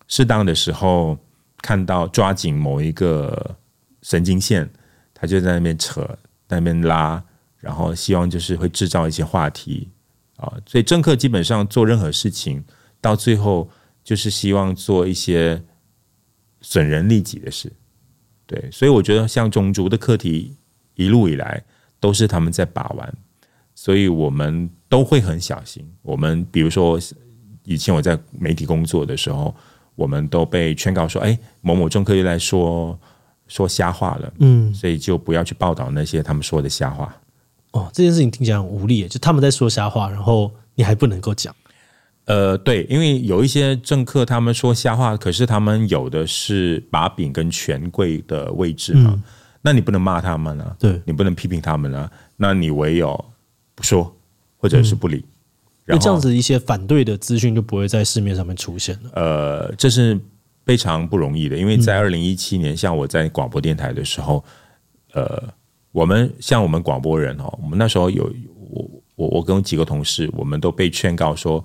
[0.07, 1.19] 适当的时候
[1.61, 3.57] 看到抓紧某一个
[4.03, 4.71] 神经线，
[5.12, 6.03] 他就在那边扯，
[6.47, 7.21] 在那边拉，
[7.59, 9.88] 然后希望就是会制造一些话题
[10.37, 10.53] 啊。
[10.66, 12.64] 所以，政客基本上做任何事情，
[13.01, 13.68] 到最后
[14.05, 15.62] 就是希望做一些
[16.61, 17.72] 损人利己的事。
[18.46, 20.57] 对，所以我觉得像种族的课题。
[20.99, 21.62] 一路以来
[22.01, 23.14] 都是他们在把玩，
[23.75, 25.87] 所以我们都会很小心。
[26.01, 26.99] 我们比如说，
[27.64, 29.55] 以前我在媒体工作的时候，
[29.94, 32.98] 我们都被劝告说：“哎，某某政客又来说
[33.46, 37.15] 说瞎话了。”嗯，所以就不要去报道那些他们说的瞎话。
[37.77, 41.54] 哦，这件事情听起来很无力，就他们在说瞎话，然后你还不能够讲。
[42.24, 49.12] 呃，对，因为有一些政客他们说瞎话，可是他们有的是把柄跟权贵的位置嘛。
[49.14, 49.22] 嗯
[49.62, 53.24] 那你不能骂他们啊，对，你不能批评他们啊，那你唯有
[53.74, 54.16] 不说
[54.58, 55.24] 或者是不理。
[55.85, 59.10] 那、嗯、这样子一些反对的资讯就不会在市面上面出现了。
[59.14, 60.16] 呃，这是
[60.64, 64.44] 非常不容易的，因为在二零一七年、嗯，像我在广播电台的时候，
[65.14, 65.42] 呃，
[65.97, 68.31] 我们像我们广播人哦，我们那时候有
[68.69, 71.65] 我我我跟几个同事，我们都被劝告说，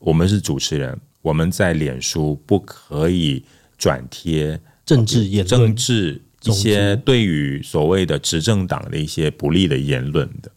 [0.00, 3.42] 我们是主持人，我们在脸书不可以
[3.78, 10.52] 转贴政治言论、政治一些对于所谓的执政党的一些不利的言论的。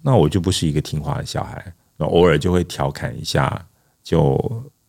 [0.00, 3.68] 那我就不是一个听话的小孩，那偶尔就会调侃一下，
[4.02, 4.32] 就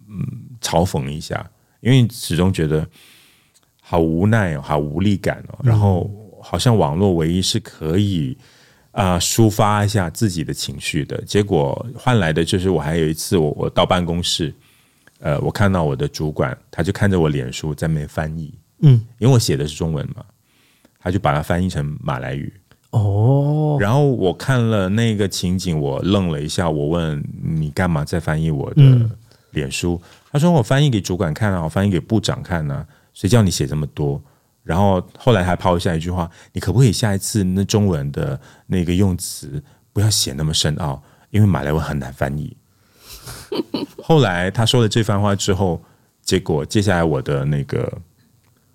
[0.07, 0.25] 嗯
[0.61, 2.87] 嘲讽一下，因为始终觉得
[3.81, 6.09] 好无奈哦，好无力感哦，然后
[6.41, 8.37] 好像网络唯一是可以
[8.91, 14.53] 啊、呃、抒发一下自己的情绪的，结果换来的就是我还有一次我我到办公室，
[15.19, 20.25] 呃，我看到我的主管，他就看着我脸书在那边翻译，嗯，因为我写的是中文嘛，
[20.99, 22.51] 他就把它翻译成马来语。
[22.91, 26.69] 哦，然后我看了那个情景，我愣了一下。
[26.69, 28.83] 我问你干嘛在翻译我的
[29.51, 29.93] 脸书？
[30.03, 32.85] 嗯、他说我翻译给主管看啊，我翻译给部长看啊。
[33.13, 34.21] 谁叫你写这么多？
[34.63, 42.55] 然后后来还抛下一句话：你可不可以下一次那中文的那个用词不要写那么深奥，因为马来文很难翻译。
[44.03, 45.81] 后来他说了这番话之后，
[46.21, 47.97] 结果接下来我的那个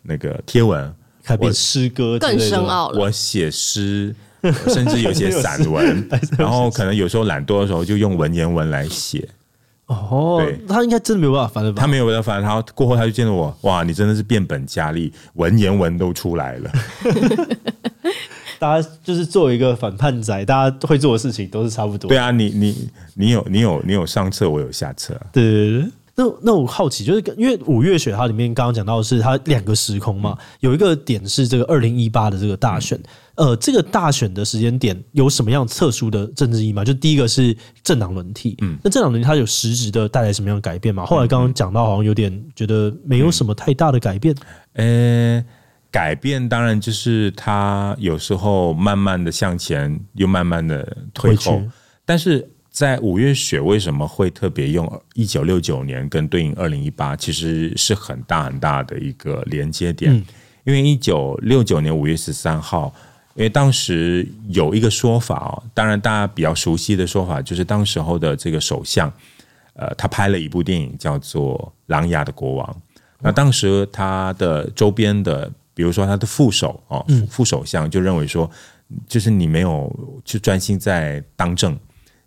[0.03, 0.95] 那个贴文。
[1.22, 3.01] 开篇诗歌更深奥了。
[3.01, 4.14] 我写诗，
[4.68, 6.09] 甚至有些散文，
[6.39, 9.28] 然后可能有时候懒惰的时候就用文言文来写。
[9.87, 11.80] 哦，对，他应该真的没有办法翻了吧？
[11.80, 16.70] 他没有办法翻，然后过后他就见到我，哇，你真的是变本加厉，文言文都出来了。
[18.59, 22.09] 大家就是作为一个反叛仔，大家会做的事情都是差不多。
[22.09, 25.14] 对啊，你你你有你有你有上册，我有下册。
[25.32, 25.91] 对对对。
[26.18, 32.99] 那那我好奇，就是因为五月雪它里面刚刚讲到的是它两个时空嘛，有一个点是这个二零一八的这个大选，
[33.37, 36.84] 呃，这个大选的时间点有什么样特殊的政治意义吗？
[36.84, 41.07] 就第一个是政党轮替，嗯，那政党轮替它有实质的带来什么样的改变吗？
[41.07, 44.34] 后来刚刚讲到好像有点觉得没有什么太大的改变，
[44.72, 45.45] 呃，
[45.91, 51.62] 改变当然就是它有时候慢慢的向前，又慢慢的退后，
[52.05, 52.51] 但是。
[52.68, 60.12] 在五月雪为什么会特别用一九六九年跟对应二零一八，其实是很大很大的一个连接点。
[60.64, 62.93] 因为一九六九年五月十三号，
[63.37, 69.12] 因为当时有一个说法哦，当然大家比较熟悉的说法就是当时候的这个首相，
[69.74, 72.66] 呃，他拍了一部电影叫做《琅琊的国王》。
[73.20, 78.51] 那当时他的周边的，比如说他的副手哦，副首相就认为说，
[79.07, 81.78] 就是你没有去专心在当政。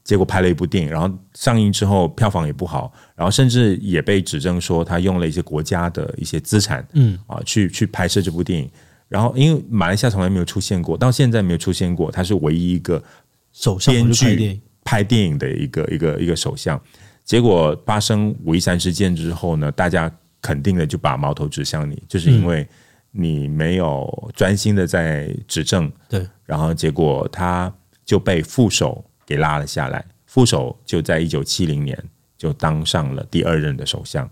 [0.01, 8.67] 结果拍了一部电影，然后上映之后票房也不好，然后甚至也被指证说他用了一些国家的一些资产，嗯啊，去去拍摄这部电影。
[9.09, 13.03] 然后因为马来西亚从来没有出现过，到现在没有出现过，他是唯一一个
[13.51, 16.81] 首相编剧拍电影的一个一个一个首相。
[17.25, 20.09] 结果发生五一三事件之后呢，大家
[20.41, 22.65] 肯定的就把矛头指向你，就是因为
[23.11, 27.69] 你没有专心的在执政，对，然后结果他
[28.05, 29.03] 就被副手。
[29.29, 31.95] 给拉了下来，副手就在一九七零年
[32.35, 34.27] 就当上了第二任的首相，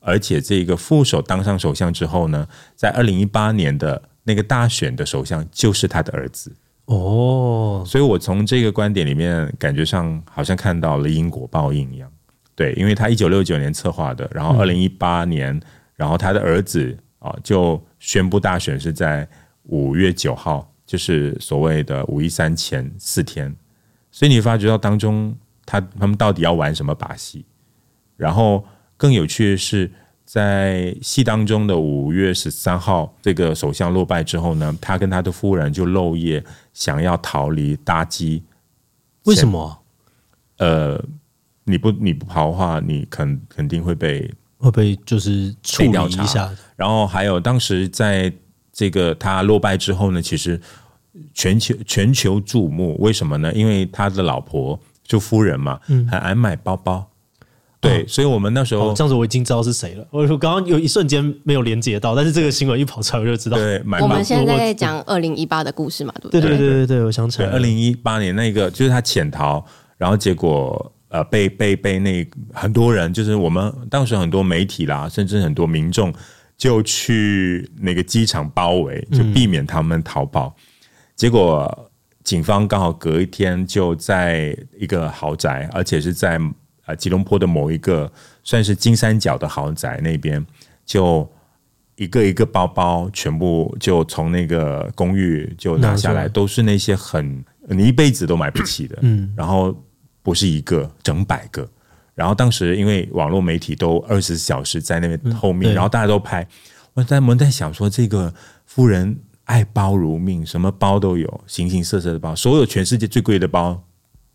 [0.00, 6.54] 而且这个副手当上首相之后呢，在二零一八年的那个大选的首相就是他的儿子
[6.86, 12.10] 哦，所以我从这个观点里面感觉上好像看到了因果报应一样，
[12.54, 15.58] 对，因为他一九六九年策划的，然后二零一八年，
[15.94, 19.28] 然后他的儿子啊就宣布大选是在
[19.64, 23.54] 五月九号，就是所谓的五一三前四天。
[24.10, 25.32] 所以你发觉到当中
[25.64, 27.44] 他他们到底要玩什么把戏？
[28.16, 28.64] 然后
[28.96, 29.90] 更有趣的是，
[30.32, 38.40] 在戏当中的五月十三号，这个首相落败之后呢，他跟他的夫人就漏夜想要逃离搭机。
[39.24, 39.82] 为什么？
[40.58, 41.04] 呃，
[41.64, 46.48] 你不你不跑的话，你肯肯定会被会被就是处理一下。
[46.76, 48.32] 然后还有当时在
[48.72, 50.60] 这个他落败之后呢，其实。
[51.34, 53.52] 全球全球瞩目，为什么呢？
[53.52, 57.09] 因为他的老婆就夫人嘛，嗯很爱买包包。
[57.80, 60.06] 对，所以我们那时候这样子，我已经知道是谁了。
[60.10, 63.56] 我说刚刚有一瞬间没有连接到，但是这个新闻一跑出来，我就知道。
[63.56, 66.40] 对，我们现在在讲二零一八的故事嘛，对不对？
[66.40, 69.64] 对对对对对，我想起来，二零一八年那个就是他潜逃，
[69.96, 76.12] 然后结果呃被被被那很多人，就是我们当时很多媒体啦，甚至很多民众
[76.58, 80.54] 就去那个机场包围，就避免他们逃跑。
[81.16, 81.90] 结果
[82.24, 86.38] 警方刚好隔一天就在一个豪宅，而且是在
[86.90, 88.10] 呃吉隆坡的某一个
[88.42, 90.44] 算是金三角的豪宅那边，
[90.84, 91.28] 就
[91.96, 99.74] 一个一个包包全部就从那个公寓就拿下来，都是那些很你一辈子都买不起的，嗯，然后
[100.22, 101.68] 不是一个，整百个，
[102.14, 106.46] 然后当时因为网络媒体都二十四小时在那边后面，然后大家都拍，
[106.94, 108.34] 我在我们在想说这个
[108.66, 109.18] 夫人。
[109.44, 113.82] 爱包如命，什么包都有，形形色色的包，所有全世界最贵的包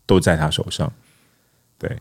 [0.04, 0.92] 都在他手上。
[1.78, 1.96] 对，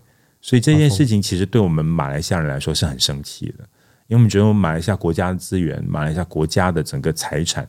[0.46, 3.64] 所以这件事情其实对我们马来西亚人来说是很生气的，
[4.06, 7.68] 因为我们觉得我们马来西亚国家的资源，马来西亚国家的整个财产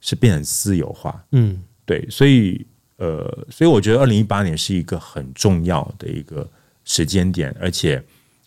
[0.00, 1.20] 是变成私有化。
[1.32, 2.64] 嗯，对，所以
[2.98, 6.48] 呃，所以我觉得二零一八年是一个很重要的一个
[6.84, 8.00] 时间点，而且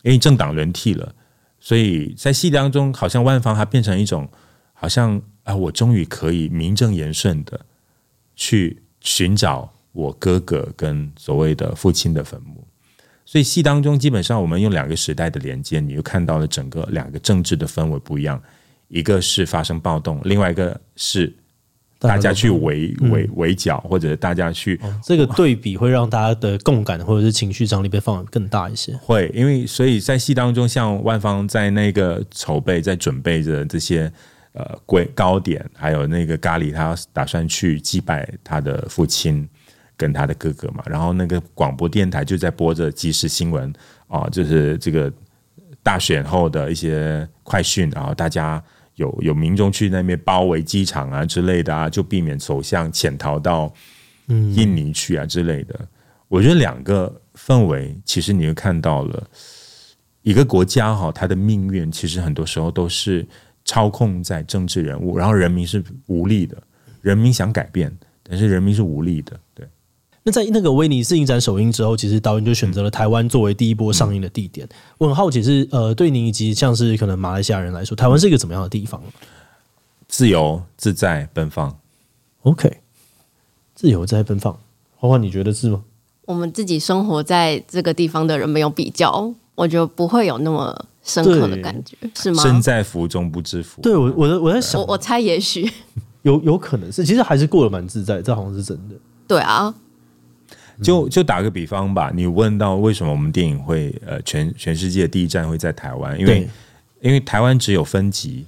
[0.03, 1.13] 因为政党轮替了，
[1.59, 4.25] 所以在戏当中，好像万方它变成一种，
[4.71, 7.59] 好像啊，我终于可以名正言顺的
[8.37, 12.64] 去寻找我哥哥跟所谓的父亲的坟墓。
[13.25, 18.41] 所以戏当中基本上我们用两个时代的连接，你就看到了整个两个政治的氛围不一样，
[18.87, 21.33] 一个是发生暴动，另外一个是。
[21.97, 28.95] 大家去围围围剿，或者大家去、哦，这个对比会让大家的共感或者是情绪张力被放得更大一些。
[28.97, 34.11] 会，因为所以在戏当中，像万方在那个筹备、在准备着这些
[34.51, 39.47] 呃贵糕点，还有那个咖喱，他打算去祭拜他的父亲
[39.97, 40.83] 跟他的哥哥嘛。
[40.85, 43.73] 然后那个广播电台就在播着即时新闻
[44.07, 45.11] 啊，就是这个
[45.83, 48.63] 大选后的一些快讯，然后大家。
[48.95, 53.69] 有有民众去那边包围机场啊之类的啊，就避免首相潜逃到
[54.27, 55.75] 印尼去啊之类的。
[55.77, 55.87] 嗯、
[56.29, 59.29] 我觉得两个氛围，其实你会看到了
[60.21, 63.27] 一个国家哈，它的命运其实很多时候都是
[63.65, 66.55] 操控在政治人物，然后人民是无力的，
[67.01, 67.93] 人民想改变，
[68.23, 69.67] 但是人民是无力的，对。
[70.27, 74.65] 那在那个威尼斯影展首映之后，其实导演就选择了台湾作为第一波上映的地点。
[74.65, 78.99] 嗯、我很好奇是，呃，对你以及像是可能马来西亚人来说，台湾是一个怎么样的地方？
[80.07, 81.77] 自由自在奔放。
[82.41, 82.79] OK，
[83.75, 84.51] 自由自在奔放。
[84.95, 85.83] 花花，你觉得是吗？
[86.25, 92.41] 我们自己生活在这个地方的人没有比较，我觉得不会有那么深刻的感觉，是吗？
[92.41, 93.79] 身在福中不知福。
[93.83, 95.71] 对我，我我在想，我我猜也许
[96.23, 98.95] 有有可能是，其实还是过得蛮自在，这好像是真的。
[99.27, 99.71] 对啊。
[100.81, 106.19] 就就打个比方吧，你问到为什么我们电影会呃全全世界第一站会在台湾？
[106.19, 106.47] 因为
[107.01, 108.45] 因为台湾只有分级，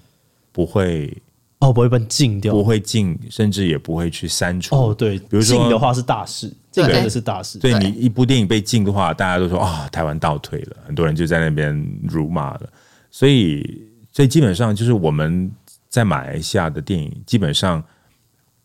[0.52, 1.16] 不会
[1.60, 4.76] 哦，不会被禁掉，不会禁，甚至也不会去删除。
[4.76, 7.60] 哦，对，比如说禁的话是大事，这个真的是大事。
[7.60, 11.74] 所以你一部电影被禁的话，大家都说啊、哦，台湾倒退了，很多人就在那边
[12.04, 12.70] 辱骂了。
[13.10, 15.50] 所以所以基本上就是我们
[15.88, 17.84] 在马来西亚的电影，基本上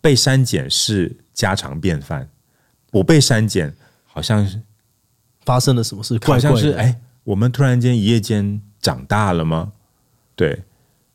[0.00, 2.28] 被删减是家常便饭。
[2.92, 3.74] 我被删减，
[4.06, 4.60] 好像是
[5.44, 6.16] 发生了什么事？
[6.22, 9.72] 好像是哎，我们突然间一夜间长大了吗？
[10.36, 10.62] 对，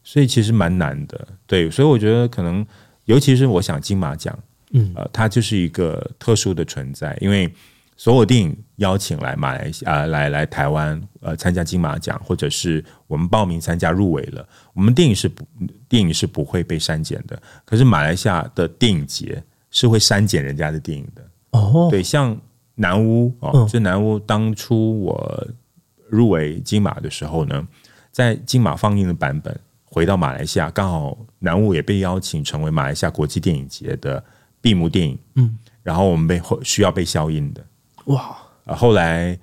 [0.03, 1.27] 所以其实蛮难的。
[1.45, 2.65] 对，所以我觉得可能，
[3.05, 4.37] 尤其是我想金马奖，
[4.71, 7.51] 嗯，呃，它就是一个特殊的存在，因为
[7.95, 15.45] 所有电影邀请来马来西亚，呃，来来台湾，呃，参加金马奖，或者是我们报名参加入围了，我们电影是不
[15.87, 17.41] 电影是不会被删减的。
[17.65, 21.23] 可是马来西亚的电影节是会删减人家的电影的。
[21.51, 22.37] 哦，对，像
[22.75, 25.47] 南屋哦，这南屋当初我
[26.09, 27.67] 入围金马的时候呢，
[28.11, 34.23] 在金马放映的版本回到马来西亚，刚好南屋也被邀请成为马来西亚国际电影节的
[34.61, 37.65] 闭幕电影，嗯，然后我们被需要被消音的，
[38.05, 38.37] 哇，
[38.75, 39.37] 后来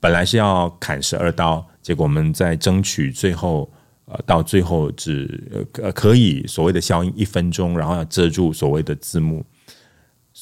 [0.00, 3.70] 本来是要砍十二刀，结果我们在争取最后
[4.06, 9.44] 呃到最后只呃可以所谓的消音一分钟，然后要遮住所谓的字幕。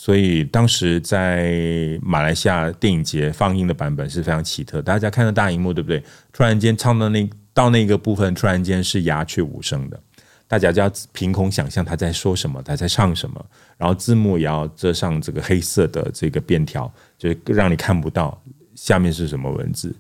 [0.00, 6.00] 所以当时在马来西亚电影节放映的版本是非常奇特，大家看到大荧幕对不对？
[6.32, 10.00] 突然间唱到那到那个部分，突然间是鸦雀无声的，
[10.46, 13.44] 大家就要凭空想象他在说什么，他在唱什么，
[13.76, 18.40] 然后字幕也要遮上这个黑色的这个便条，就让你看不到
[18.76, 19.92] 下面是什么文字。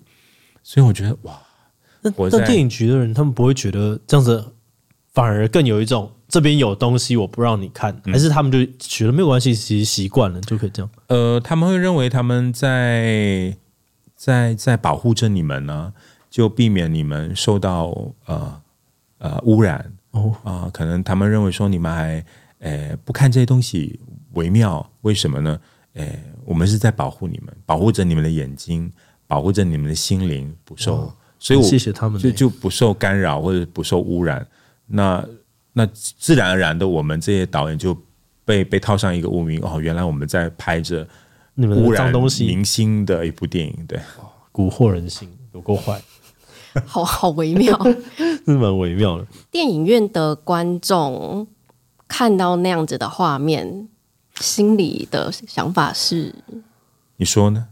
[0.62, 1.42] 所以我觉得哇，
[2.02, 4.52] 那那电影局的人他们不会觉得这样子
[5.12, 6.08] 反而更有一种。
[6.28, 10.90] 这边有东西，我不让你看，还是他们就觉得没有关系，其实习惯了就可以这样。
[11.06, 13.56] 呃，他们会认为他们在
[14.14, 15.92] 在在保护着你们呢，
[16.28, 18.60] 就避免你们受到呃
[19.18, 22.24] 呃污染哦啊、呃，可能他们认为说你们还
[22.58, 23.98] 呃不看这些东西
[24.34, 25.58] 为妙，为什么呢？
[25.94, 28.92] 诶，我们是在保护你们，保护着你们的眼睛，
[29.26, 34.46] 保护着你们的心灵不受，哦、所以我谢谢他们，就就不受干扰或者不受污染。
[34.86, 35.24] 那
[35.78, 37.96] 那自然而然的，我们这些导演就
[38.44, 41.06] 被被套上一个污名哦，原来我们在拍着
[41.54, 44.00] 污染东西明星的一部电影，对，
[44.52, 46.02] 蛊惑人心，有够坏，
[46.84, 47.78] 好好微妙，
[48.44, 49.26] 是蛮微妙的。
[49.52, 51.46] 电影院的观众
[52.08, 53.88] 看到那样子的画面，
[54.40, 56.34] 心里的想法是，
[57.18, 57.68] 你说呢？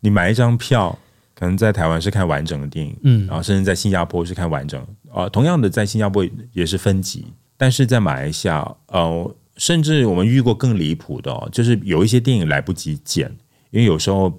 [0.00, 0.98] 你买一张票，
[1.34, 4.84] 可能在台湾是看完整的电影，嗯，然后甚至在新加坡是看完整。
[5.12, 13.30] 啊，同样的，在新加坡也是分级，但是在马来西亚，呃，甚至我们遇过更离谱的哦，就是有一些电影来不及剪，
[13.70, 14.30] 因为有时候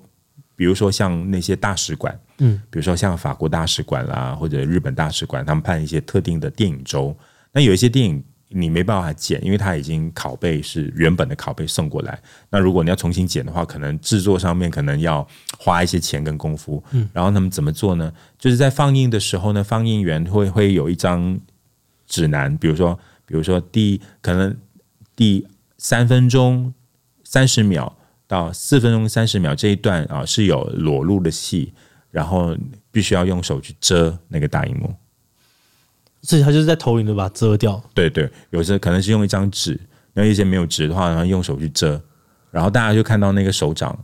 [0.56, 7.16] 比如说像那些大使馆，嗯，比如说像法国大使馆啦，或者日本大使馆，他们办一些特定的电影周，
[7.52, 8.24] 那有一些电影。
[8.54, 12.20] 你没办法剪，因为它已经拷贝是原本的拷贝送过来。
[12.50, 15.28] 那如果你要重新剪的话，可能制作上面可能要
[15.58, 16.84] 花一些钱跟功夫。
[16.92, 18.14] 嗯，然后他们怎么做呢？
[18.38, 21.40] 就是在放映的时候呢，放映员会会有一张
[22.08, 24.56] 指南，比如说，比如说第可能
[25.16, 25.48] 第
[25.78, 26.74] 三分钟
[27.24, 27.98] 三十秒
[28.28, 31.74] 到四分钟三十秒这一段啊是有裸露的戏，
[32.12, 32.56] 然后
[32.92, 34.94] 必须要用手去遮那个大荧幕。
[36.24, 37.82] 所以他就是在投影的把它遮掉。
[37.94, 39.80] 对对，有时候可能是用一张纸，
[40.14, 42.02] 那一些没有纸的话，然后用手去遮，
[42.50, 43.98] 然后大家就看到那个手掌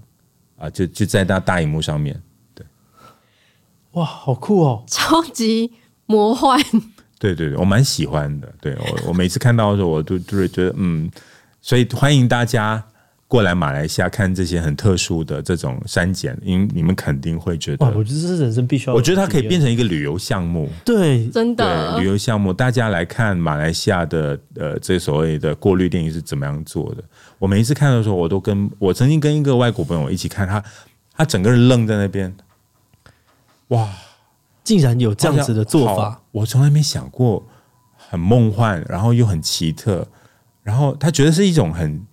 [0.57, 2.21] 啊，就就在大大荧幕上面。
[2.53, 2.65] 对，
[3.93, 5.71] 哇，好酷哦，超级
[6.05, 6.61] 魔幻。
[7.17, 8.53] 对对对，我蛮喜欢的。
[8.61, 11.09] 对我，我每次看到的时候，我都都是觉得嗯，
[11.61, 12.85] 所以欢迎大家。
[13.29, 18.95] 过来马来西亚看这些很特殊的这种删减，因为你们肯定会觉得，哇，我觉得这是人生必须要。
[18.95, 27.03] 我觉得它可以变成一个旅游项目，对，真的对旅游项目，大家来看马来西亚的呃，这所谓的过滤电影是怎么样做的。
[27.37, 30.63] 我每一次看的时候，我都跟我曾经跟一个外国朋友一起看，他
[31.15, 32.35] 他整个人愣在那边，
[33.67, 33.87] 哇，
[34.63, 37.47] 竟然有这样子的做法，我从来没想过，
[37.95, 40.07] 很梦幻，然后又很奇特，
[40.63, 42.03] 然后他觉得是一种很。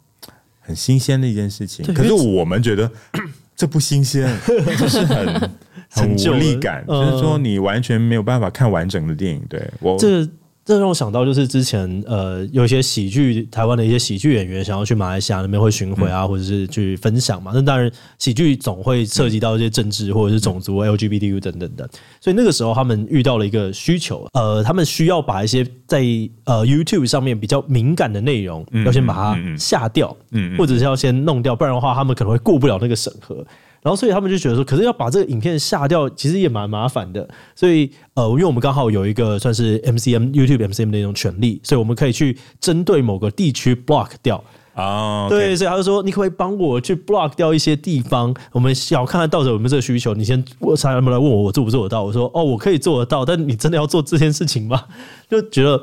[0.67, 2.91] 很新鲜的一件事情，可是我们觉得
[3.57, 4.29] 这不新鲜，
[4.79, 5.51] 就是很
[5.89, 9.41] 很无力感，就是说你完全没有办法看完整的电影。
[9.49, 10.29] 对我这。
[10.67, 17.53] 这让我想到，就是之前呃，有一些喜剧，台湾的一些喜剧演员想要去马来西亚那边会巡回啊，嗯、或者是去分享嘛。
[17.55, 17.89] 那当然，
[18.19, 21.89] 喜剧总会涉及到一些政治或者是种族、LGBTQ 等等的。
[22.21, 25.99] 所以那个时候，他们遇到了一个需求，呃，他们需要把一些在
[26.43, 33.47] 呃 YouTube 上面比较敏感的内容，要先把它下掉，嗯，或者是要先弄掉，不然的话，他们可能会过不了那个审核。
[33.87, 37.29] 然后，所以他们就觉得说，可是要把这个影片下掉，其实也蛮麻烦的。
[37.55, 44.43] 所以，呃，因为我们刚好有一个算是 MCM YouTube MCM 的一种权利，所以我们可以去针对某个地区 block 掉
[44.75, 45.27] 啊。
[45.27, 45.39] Oh, okay.
[45.39, 48.35] 对，所以他就说，你可不可以帮我去 block 掉一些地方？
[48.51, 50.15] 我们想看看到时候有没有这个需求。
[50.15, 52.03] 你先我才来问我，我做不做得到？
[52.03, 54.83] 我说，哦，我可以做得到，但你真的要做这件事情吗？
[55.31, 55.81] 就觉得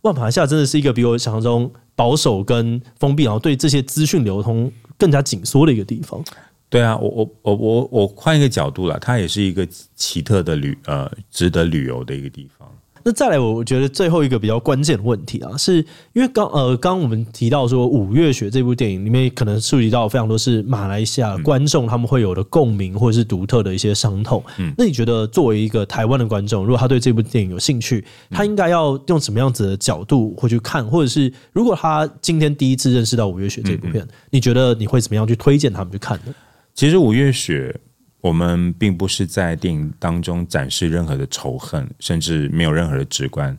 [0.00, 6.24] 万，马来西亚真的是一个比我想象中保守跟封闭，然后对这些资讯流通更加紧缩的一个地方。
[6.72, 12.66] 对啊，我我我我我换一个角度了，它也是一个奇特的旅呃，值得旅游的一个地方。
[13.04, 24.40] 那再来，我我觉得最后一个比较关键的问题啊，是因为刚呃刚我们提到说《五月雪》这部电影里面可能涉及到非常多是马来西亚观众他们会有的共鸣或者是独特的一些伤痛。
[24.58, 36.32] 嗯，那你觉得作为一个台湾的观众，如果他对这部电影有兴趣，他应该要用什么样子的角度会去看，或者是如果他今天第一次认识到《五月雪》这部片，你觉得你会怎么样去推荐他们去看呢？
[36.74, 37.74] 其实《五月雪》，
[38.20, 43.56] 我们并不是在电影当中展示任何的仇恨，甚至没有任何的直观。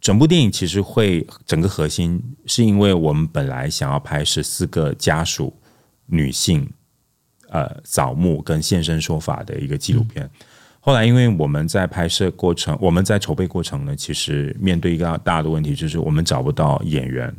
[0.00, 5.52] 整部电影其实会整个核心，是因为我们本来想要拍十四个家属
[6.06, 6.68] 女性，
[7.48, 10.28] 呃，扫墓跟现身说法的一个纪录片。
[10.80, 17.34] 后来，因为我们在拍摄过程，我们在筹备过程呢，其实面对一个大的问题，就是我们找不到演员。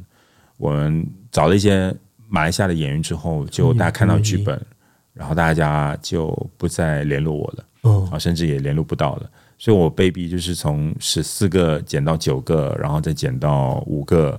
[0.58, 1.96] 我们找了一些
[2.28, 4.60] 马来西亚的演员之后，就大家看到剧本。
[5.16, 14.38] 然后大家就不再联络我了，嗯，啊，甚至也联络不到了，所以我被逼就是从十四个减到九个，然后再减到五个，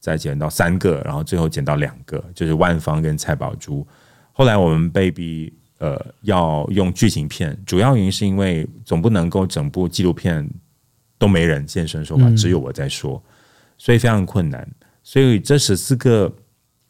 [0.00, 3.86] 再减到三个，然后最后减到两个，就是万芳跟蔡宝珠。
[4.32, 10.44] 后来我们被逼呃要用剧情片，主要原因是因为总不能够整部纪录片
[11.18, 13.22] 都没人现身说法，只有我在说，
[13.78, 14.68] 所以非常困难。
[15.04, 16.34] 所以这十四个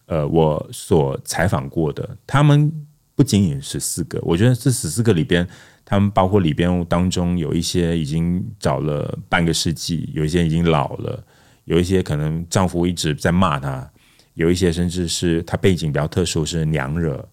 [0.07, 2.73] 呃我所采访过的他们。
[3.17, 5.49] 不仅仅是四个，我觉得这十四个里边，
[5.87, 11.25] 他们包括里边当中有一些已经找了半个世纪，有一些已经老了，
[11.65, 13.91] 有一些可能丈夫一直在骂她，
[14.35, 17.27] 有一些甚至是她背景比较特殊，是娘惹，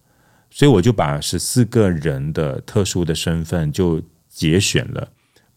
[0.50, 5.06] 所以我就把十四个人的特殊的身份就节选了，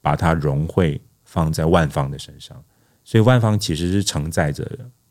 [0.03, 2.61] 把它融汇放在万芳的身上，
[3.05, 4.69] 所以万芳其实是承载着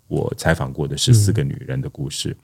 [0.07, 2.35] 我采访过的十四个女人的故事。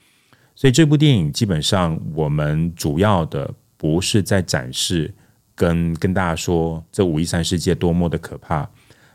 [0.61, 5.11] 所以这部电影基本上，我们主要的不是在展示
[5.55, 8.69] 跟跟大家说这五一三世界多么的可怕，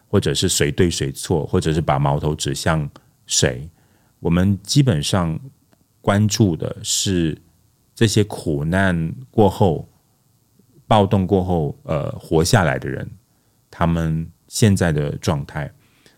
[0.09, 2.91] 或者是谁对谁错，或者是把矛头指向
[3.27, 3.71] 谁。
[4.19, 5.39] 我们基本上
[6.01, 7.41] 关注的是
[7.95, 9.89] 这些苦难过后、
[10.89, 13.09] 暴动过后，呃，活下来的人，
[13.71, 15.73] 他们现在的状态。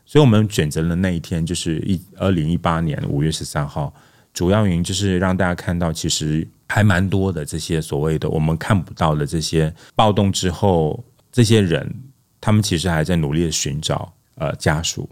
[0.07, 3.93] 所以我们选择了那一天，就是一二零一八年五月十三号。
[4.33, 11.93] 主要原因就是让大家看到，其实还蛮多的这些所谓的我们看不到的这些暴动之后，这些人
[12.41, 15.09] 他们其实还在努力的寻找呃家属，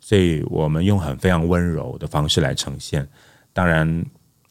[0.00, 3.06] 所以我们用很非常温柔的方式来呈现。
[3.52, 4.04] 当然，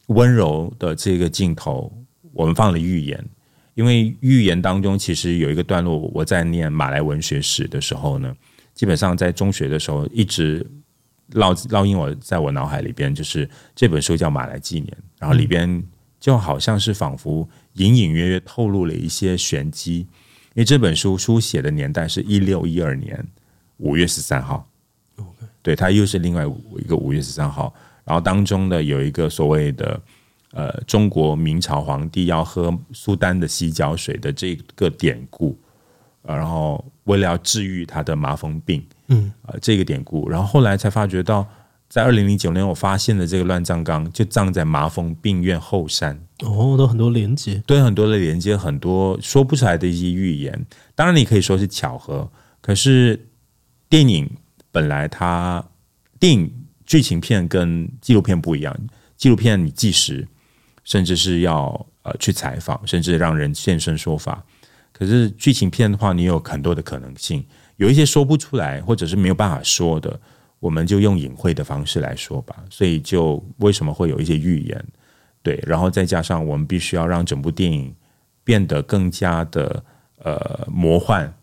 [0.06, 1.92] 温柔的这个镜头，
[2.32, 3.24] 我们放了寓言，
[3.74, 8.32] 因为寓言当中其实有一个段落，我在念马来文学史的时候呢，
[8.72, 10.64] 基本上在中学的时候一直。
[11.32, 14.86] 烙烙印我在我脑海里边，就是这本书叫《马来纪年》，
[15.18, 15.82] 然后里边
[16.20, 20.06] 就好像是仿佛隐隐约约透露了一些玄机，因
[20.56, 23.26] 为这本书书写的年代是一六一二年
[23.78, 24.68] 五月十三号.
[25.62, 26.44] 对，它又是另外
[26.78, 27.72] 一个五月十三号，
[28.04, 30.00] 然后当中的有一个所谓的
[30.52, 35.56] 呃中国明朝皇帝要喝苏丹的洗脚水的这个典故，
[36.22, 38.84] 呃然后为了要治愈他的麻风病。
[39.12, 41.46] 嗯，啊，这个典故，然后后来才发觉到，
[41.88, 46.18] 在二零零九年，我发现的这个乱葬岗就葬在麻风病院后山。
[46.40, 50.66] 哦，都很多连接，对，很多的连接，很多说不出来的一些预言。
[50.94, 53.28] 当然，你可以说是巧合，可是
[53.88, 54.28] 电影
[54.70, 55.64] 本来它
[56.18, 56.52] 电影
[56.86, 58.76] 剧情片跟纪录片不一样，
[59.16, 60.26] 纪录片你计时，
[60.82, 64.44] 甚至是要呃去采访，甚至让人现身说法。
[64.92, 67.44] 可是剧情片的话，你有很多的可能性。
[67.82, 70.18] 有一些说不出来，或者是没有办法说的，
[70.60, 72.54] 我们就用隐晦的方式来说吧。
[72.70, 74.84] 所以，就为什么会有一些预言？
[75.42, 77.92] 对，然后再加上我们必须要让整部电影
[78.44, 79.82] 变得更加的
[80.22, 81.34] 呃魔幻，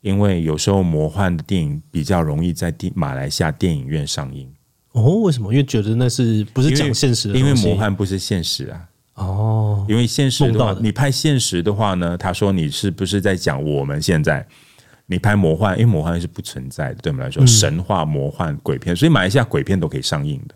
[0.00, 4.52] 因为有时候魔幻的电影比较容易在电马来西亚电影院上映。
[4.90, 5.52] 哦，为什么？
[5.52, 7.38] 因为觉得那是不是讲现实的？
[7.38, 8.88] 因为魔幻不是现实啊。
[9.14, 14.44] 哦，因为现实的话，你拍现实的话呢，他说你是不是在讲我们现在？
[15.06, 20.54] 你拍魔幻，因为魔幻是不存在的，对我们来说，神话、魔幻、鬼片，所以马来西亚鬼片都可以上映的。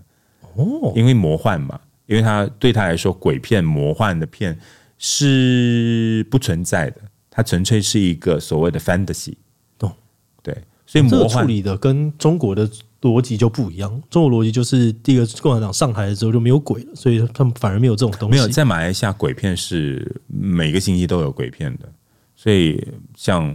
[0.55, 4.59] 哦，因为魔幻嘛，因为他对他来说，鬼片、魔幻的片
[4.97, 9.35] 是不存在的，它纯粹是一个所谓的 fantasy。
[9.79, 9.93] 懂？
[10.43, 12.67] 对，所以魔幻处理的跟中国的
[13.03, 14.03] 逻辑就不一样。
[14.09, 18.37] 中国逻辑就是第一个共产党上台的时候就没有鬼了，所以他们反而没有这种东西。
[18.37, 21.87] 没有，在马来西亚鬼片是每个星期都有鬼片的，
[22.35, 22.83] 所以
[23.15, 23.55] 像。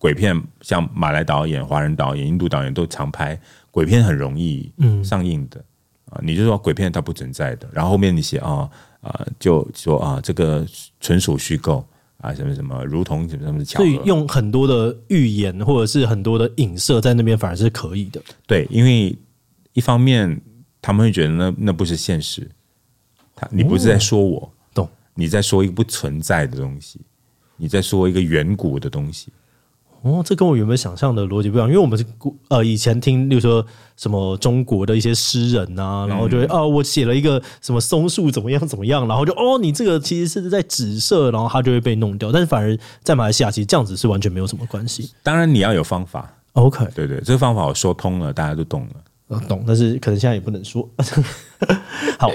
[0.00, 3.38] 鬼片像马来导演、华人导演、印度导演都常拍
[3.70, 4.72] 鬼片，很容易
[5.04, 5.62] 上映的
[6.06, 6.18] 啊。
[6.24, 8.66] 你就说鬼片它不存在的，然后后面你写啊
[9.02, 10.66] 啊，就说啊这个
[11.00, 11.86] 纯属虚构
[12.16, 13.84] 啊，什么什么，如同什么什么巧合。
[13.84, 18.22] 所以用很多的预言或者是很多的影射在那边反而是可以的。
[18.46, 19.14] 对，因为
[19.74, 20.40] 一方面
[20.80, 22.50] 他们会觉得那那不是现实，
[23.36, 26.98] 他你不是在说我懂，你在说一个不存在的东西，
[27.58, 29.30] 你在说一个远古的东西。
[30.02, 32.04] 哦，这跟我原本想象的逻辑不一样，因为我们是
[32.48, 33.64] 呃以前听，例如说
[33.96, 42.32] 什么中国的一些诗人啊，然后就会哦，我写了一个什么松树怎么样怎么样，然后就哦，你这个其实是在指涉，然后它就会被弄掉。
[42.32, 45.10] 但是反而在马来西亚，其实这样子是完全没有什么关系。
[45.22, 48.94] 当然你要有方法，OK，对对，这个方法我说通了，大家都懂了，
[49.28, 49.62] 呃、懂。
[49.66, 50.88] 但是可能现在也不能说。
[52.18, 52.32] 好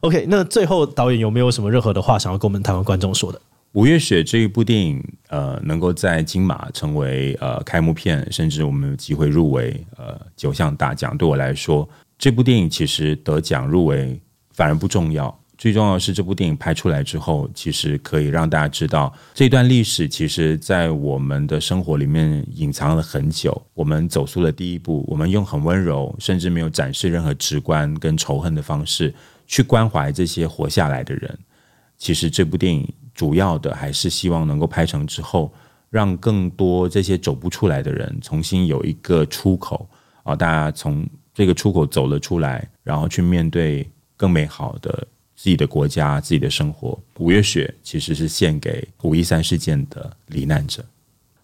[0.00, 3.40] ，OK，那最后导演有没有什么任何的话想要跟我们台湾观众说的？
[3.74, 14.20] 五月雪这一部电影，呃，能够在金马成为呃开幕片，甚至我们有机会入围呃九项大奖，对我来说，这部电影其实得奖入围
[14.52, 23.60] 反而不重要，最重要的是这部电影拍出来之后，其实可以让大家知道这段历史，其实在我们的生活里面隐藏了很久。
[23.74, 29.12] 我们走出了第一步，我们用很温柔，甚至没有展示任何直观跟仇恨的方式
[29.48, 31.36] 去关怀这些活下来的人。
[31.98, 32.88] 其实这部电影。
[33.14, 35.52] 主要的还是希望能够拍成之后，
[35.88, 39.88] 让更多这些走不出来的人重新有一个出口
[40.24, 40.34] 啊！
[40.34, 45.06] 大家从这个出口走了出来，然后去面对更美好的
[45.36, 46.98] 自己的国家、自己的生活。
[47.18, 50.84] 五月雪其实是献给五一三事件的罹难者。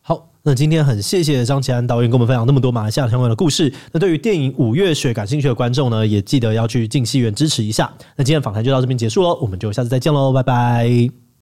[0.02, 3.72] 好，那今天很谢谢张启安导演跟我们分享那么多马来西亚相关的故事。
[3.92, 7.92] 那对于电影《五月雪》感兴趣的观众呢，也记得要去进戏院支持一下。
[8.16, 11.29] 那今天访谈就到这边结束喽，我们就下次再见喽，拜拜。